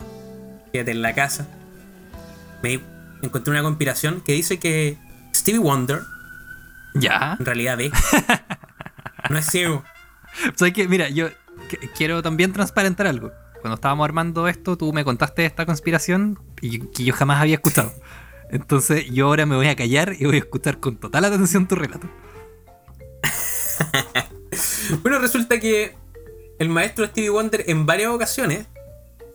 [0.71, 1.47] quédate en la casa.
[2.63, 2.79] Me
[3.21, 4.97] encontré una conspiración que dice que
[5.33, 6.01] Stevie Wonder
[6.95, 7.35] Ya.
[7.39, 7.91] en realidad ve.
[9.29, 9.83] No es ciego.
[10.55, 10.87] ¿Sabes qué?
[10.87, 11.27] Mira, yo
[11.69, 13.31] que- quiero también transparentar algo.
[13.61, 17.93] Cuando estábamos armando esto, tú me contaste esta conspiración y que yo jamás había escuchado.
[18.49, 21.75] Entonces yo ahora me voy a callar y voy a escuchar con total atención tu
[21.75, 22.09] relato.
[25.03, 25.95] Bueno, resulta que
[26.57, 28.65] el maestro Stevie Wonder en varias ocasiones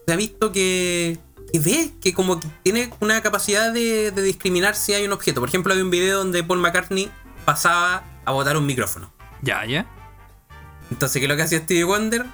[0.05, 1.17] se ha visto que,
[1.51, 5.39] que ve, que como que tiene una capacidad de, de discriminar si hay un objeto.
[5.39, 7.09] Por ejemplo, hay un video donde Paul McCartney
[7.45, 9.13] pasaba a botar un micrófono.
[9.41, 9.85] Ya, ya.
[10.91, 12.25] Entonces, ¿qué es lo que hacía Stevie Wonder?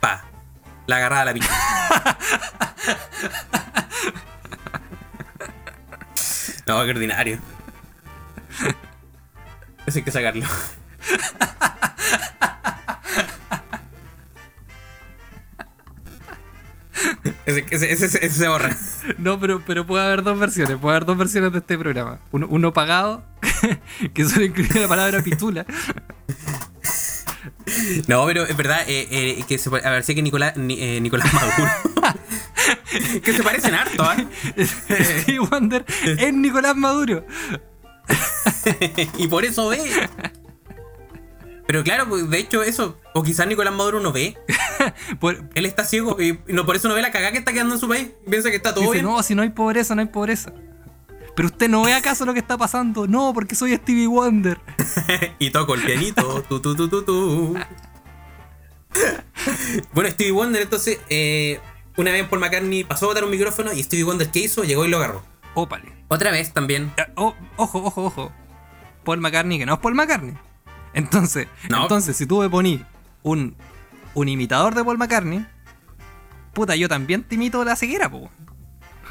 [0.00, 0.24] Pa,
[0.86, 1.48] la agarraba a la picha.
[6.66, 7.38] no, qué ordinario.
[9.86, 10.44] Eso hay que sacarlo.
[17.46, 18.76] Ese, ese, ese- ese se borra.
[19.18, 20.76] No, pero, pero puede haber dos versiones.
[20.78, 22.18] Puede haber dos versiones de este programa.
[22.32, 23.24] Uno, uno pagado,
[24.14, 25.66] que solo incluye la palabra pitula.
[28.08, 31.00] No, pero es verdad eh, eh, que se a ver, sí que Nicolás, Ni- eh,
[31.00, 31.70] Nicolás Maduro.
[33.22, 34.08] que se parecen harto,
[34.56, 35.38] ¿eh?
[35.50, 37.24] Wonder es Nicolás Maduro.
[39.18, 39.80] y por eso ve.
[41.66, 42.98] Pero claro, pues, de hecho, eso.
[43.12, 44.36] O quizás Nicolás Maduro no ve.
[45.20, 47.74] Por- Él está ciego y no, por eso no ve la cagada que está quedando
[47.74, 48.10] en su país.
[48.28, 49.04] Piensa que está todo dice, bien.
[49.04, 50.52] no, si no hay pobreza, no hay pobreza.
[51.34, 53.06] Pero usted no ve acaso lo que está pasando.
[53.06, 54.58] No, porque soy Stevie Wonder.
[55.38, 56.42] y toco el pianito.
[56.48, 57.58] tu, tu, tu, tu, tu.
[59.92, 61.60] bueno, Stevie Wonder, entonces, eh,
[61.96, 64.62] una vez Paul McCartney pasó a botar un micrófono y Stevie Wonder, ¿qué hizo?
[64.64, 65.22] Llegó y lo agarró.
[65.54, 65.92] Ópale.
[66.08, 66.92] Otra vez también.
[66.96, 68.32] Eh, oh, ojo, ojo, ojo.
[69.04, 70.34] Paul McCartney, que no es Paul McCartney.
[70.96, 71.82] Entonces, No.
[71.82, 72.80] entonces si tú me ponís
[73.22, 73.54] un,
[74.14, 75.46] un imitador de Paul McCartney,
[76.52, 78.30] puta, yo también te imito la ceguera, po.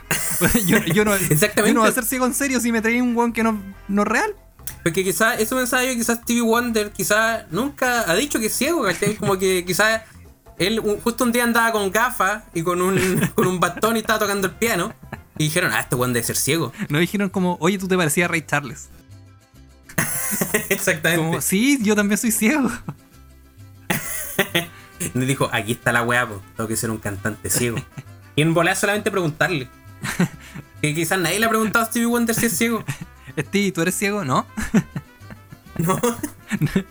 [0.65, 1.67] yo, yo no, Exactamente.
[1.69, 3.61] yo no voy a ser ciego en serio si me traí un weón que no,
[3.87, 4.35] no es real.
[4.83, 8.83] Porque quizás, eso pensaba yo, quizás Stevie Wonder, quizás nunca ha dicho que es ciego,
[8.83, 9.15] ¿cachai?
[9.15, 10.01] Como que quizás
[10.57, 12.97] él un- justo un día andaba con gafas y con un,
[13.35, 14.93] con un bastón y estaba tocando el piano.
[15.37, 16.71] Y dijeron, ah, este weón debe ser ciego.
[16.89, 18.89] No dijeron como, oye, tú te parecías a Ray Charles.
[20.69, 21.25] Exactamente.
[21.25, 22.69] Como, sí, yo también soy ciego.
[25.13, 27.77] Y dijo, aquí está la weá, tengo que ser un cantante ciego.
[28.35, 29.69] Y en volada solamente preguntarle.
[30.81, 32.83] Que quizás nadie le ha preguntado a Stevie Wonder si es ciego.
[33.39, 34.23] Steve, ¿tú eres ciego?
[34.23, 34.45] No.
[35.77, 35.99] No.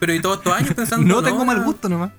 [0.01, 1.07] Pero y todos estos años pensando.
[1.07, 1.65] No tengo mal no.
[1.65, 2.11] gusto nomás.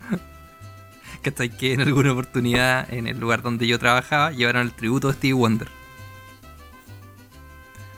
[1.22, 1.50] ¿Cachai?
[1.50, 5.34] Que en alguna oportunidad, en el lugar donde yo trabajaba, llevaron el tributo de Stevie
[5.34, 5.68] Wonder.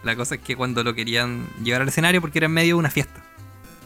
[0.03, 2.79] La cosa es que cuando lo querían llevar al escenario, porque era en medio de
[2.79, 3.21] una fiesta,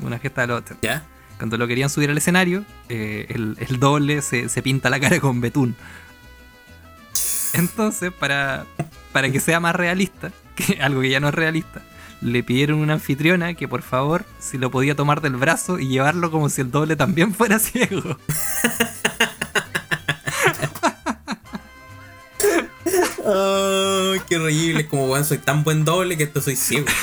[0.02, 0.80] una fiesta de los 80.
[0.82, 1.04] ¿Ya?
[1.38, 5.20] Cuando lo querían subir al escenario, eh, el, el doble se, se pinta la cara
[5.20, 5.76] con betún.
[7.54, 8.66] Entonces, para,
[9.12, 11.82] para que sea más realista, que algo que ya no es realista,
[12.22, 15.88] le pidieron a una anfitriona que por favor, si lo podía tomar del brazo y
[15.88, 18.18] llevarlo como si el doble también fuera ciego.
[24.28, 24.88] Qué horrible.
[24.88, 26.88] Como weón, soy tan buen doble que esto soy ciego.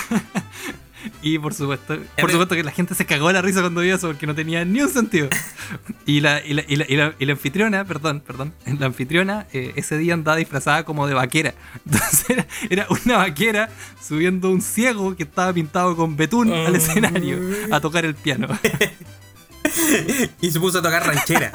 [1.23, 4.09] Y por supuesto, por supuesto que la gente se cagó la risa cuando vio eso
[4.09, 5.29] porque no tenía ni un sentido.
[6.07, 9.47] Y la, y la, y la, y la- y la anfitriona, perdón, perdón, la anfitriona
[9.53, 11.55] eh, ese día andaba disfrazada como de vaquera.
[11.87, 13.71] Entonces era, era una vaquera
[14.07, 17.39] subiendo un ciego que estaba pintado con betún al escenario
[17.71, 18.49] a tocar el piano.
[20.41, 21.53] Y se puso a tocar ranchera.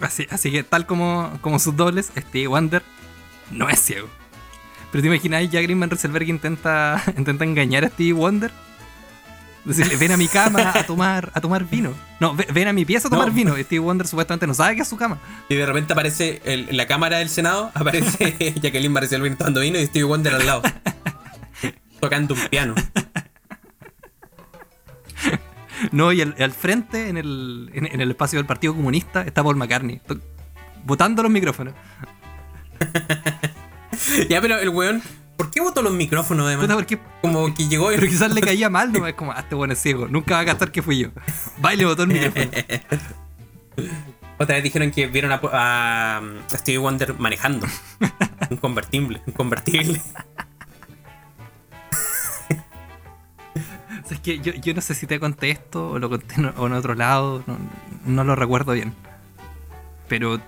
[0.00, 2.82] Así, así que tal como, como sus dobles, Stevie Wonder
[3.50, 4.08] no es ciego.
[4.92, 8.50] Pero te imaginas, ya Greenman Rosenberg intenta, intenta engañar a Stevie Wonder.
[9.64, 11.92] Decirle, ven a mi cama a tomar, a tomar vino.
[12.20, 13.34] No, ve- ven a mi pieza a tomar No.
[13.34, 13.52] vino.
[13.56, 15.18] Stevie Wonder supuestamente no sabe que es su cama.
[15.50, 19.78] Y de repente aparece el- en la cámara del Senado, aparece Jacqueline Maricel tomando vino
[19.78, 20.62] y Stevie Wonder al lado.
[22.00, 22.74] Tocando un piano.
[25.92, 29.42] No, y al, al frente, en el, en, en el espacio del Partido Comunista, está
[29.42, 30.00] Paul McCartney.
[30.84, 31.74] Botando los micrófonos.
[34.28, 35.02] Ya, pero el weón,
[35.36, 36.76] ¿por qué botó los micrófonos Puta, además?
[36.76, 38.08] porque Como que llegó pero y...
[38.08, 40.44] quizás le caía mal, no es como, ah, este bueno es ciego, nunca va a
[40.44, 41.08] gastar que fui yo.
[41.64, 42.50] Va y le botó el micrófono.
[44.38, 47.66] Otra vez dijeron que vieron a, a- a Stevie Wonder manejando.
[48.50, 50.00] Un convertible, un convertible.
[54.10, 56.94] Es que yo, yo no sé si te conté esto o lo conté en, otro
[56.94, 57.58] lado, no,
[58.06, 58.94] no lo recuerdo bien.
[60.08, 60.40] Pero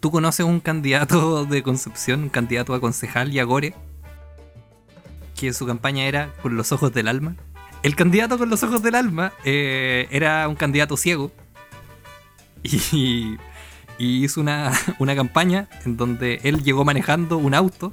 [0.00, 3.74] tú conoces un candidato de Concepción, un candidato a concejal y a Gore,
[5.36, 7.34] que su campaña era con los ojos del alma.
[7.82, 11.30] El candidato con los ojos del alma eh, era un candidato ciego
[12.62, 13.36] y,
[13.98, 17.90] y hizo una, una campaña en donde él llegó manejando un auto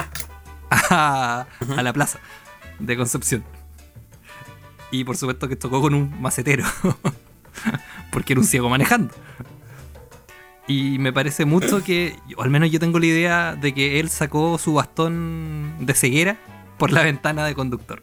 [0.70, 1.46] a,
[1.78, 2.20] a la plaza
[2.80, 3.55] de Concepción.
[4.92, 6.64] Y por supuesto que tocó con un macetero.
[8.12, 9.14] Porque era un ciego manejando.
[10.68, 14.10] Y me parece mucho que, o al menos yo tengo la idea de que él
[14.10, 16.38] sacó su bastón de ceguera
[16.78, 18.02] por la ventana de conductor.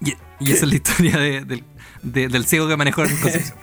[0.00, 1.64] Y, y esa es la historia de- del,
[2.02, 3.58] de- del ciego que manejó en Concepción.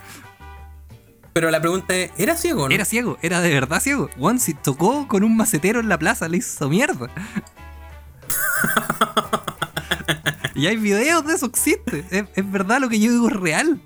[1.31, 2.75] Pero la pregunta es, ¿era ciego o no?
[2.75, 4.09] Era ciego, era de verdad ciego.
[4.19, 7.07] Juan si tocó con un macetero en la plaza, le hizo mierda.
[10.55, 12.05] y hay videos de eso, existe.
[12.11, 13.81] Es, es verdad lo que yo digo es real.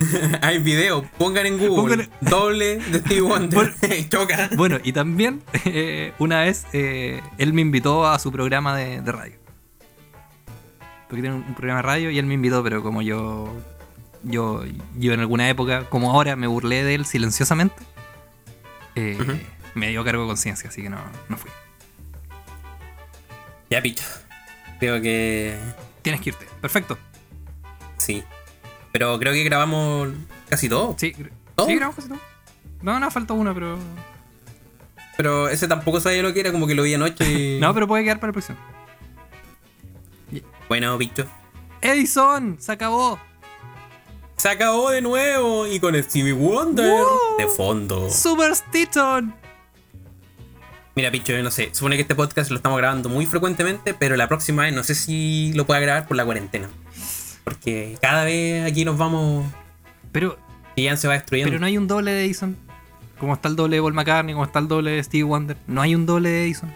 [0.40, 2.08] Hay video, pongan en Google.
[2.08, 3.74] Pongan- Doble de Stevie Wonder.
[4.08, 4.48] Choca.
[4.56, 9.12] Bueno, y también eh, una vez eh, él me invitó a su programa de, de
[9.12, 9.36] radio.
[11.06, 13.52] Porque tiene un, un programa de radio y él me invitó, pero como yo,
[14.22, 14.64] yo,
[14.96, 17.82] yo en alguna época, como ahora, me burlé de él silenciosamente,
[18.94, 19.18] eh,
[19.74, 20.98] me dio cargo de conciencia, así que no,
[21.28, 21.50] no fui.
[23.68, 24.04] Ya, picho.
[24.78, 25.56] Creo que
[26.02, 26.46] Tienes que irte.
[26.60, 26.98] Perfecto.
[27.98, 28.22] sí.
[28.92, 30.08] Pero creo que grabamos
[30.48, 30.96] casi todo.
[30.98, 31.14] Sí,
[31.54, 31.68] ¿Todo?
[31.68, 32.18] sí grabamos casi todo.
[32.82, 33.78] No, no, falta uno, pero.
[35.16, 37.24] Pero ese tampoco sabía lo que era, como que lo vi anoche.
[37.30, 38.58] y- No, pero puede quedar para la próxima.
[40.68, 41.24] Bueno, picho.
[41.80, 43.18] Edison, se acabó.
[44.36, 47.36] Se acabó de nuevo y con Stevie Wonder Wow.
[47.38, 48.10] de fondo.
[48.10, 49.34] Superstition.
[51.00, 51.70] Mira, Picho, yo no sé.
[51.72, 54.94] Supone que este podcast lo estamos grabando muy frecuentemente, pero la próxima vez no sé
[54.94, 56.68] si lo pueda grabar por la cuarentena.
[57.42, 59.46] Porque cada vez aquí nos vamos.
[60.12, 60.38] Pero,
[60.76, 61.48] Y ya se va destruyendo.
[61.48, 62.54] pero no hay un doble de Edison.
[63.18, 65.56] Como está el doble de Paul McCartney, como está el doble de Stevie Wonder.
[65.66, 66.70] No hay un doble de Edison.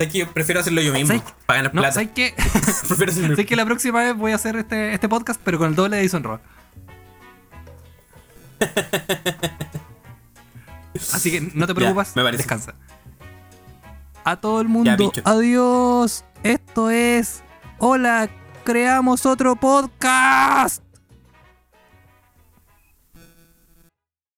[0.00, 1.16] Es que yo prefiero hacerlo yo mismo.
[1.16, 1.22] ¿Sabes?
[1.46, 1.94] Para ganar No, plata.
[1.94, 2.34] ¿sabes qué?
[2.88, 5.68] prefiero hacerlo sé que la próxima vez voy a hacer este, este podcast, pero con
[5.68, 6.40] el doble de Edison Roa.
[11.12, 12.74] Así que no te preocupes, me descansa.
[14.24, 14.90] A todo el mundo,
[15.24, 16.24] adiós.
[16.42, 17.42] Esto es.
[17.78, 18.28] Hola,
[18.64, 20.82] creamos otro podcast.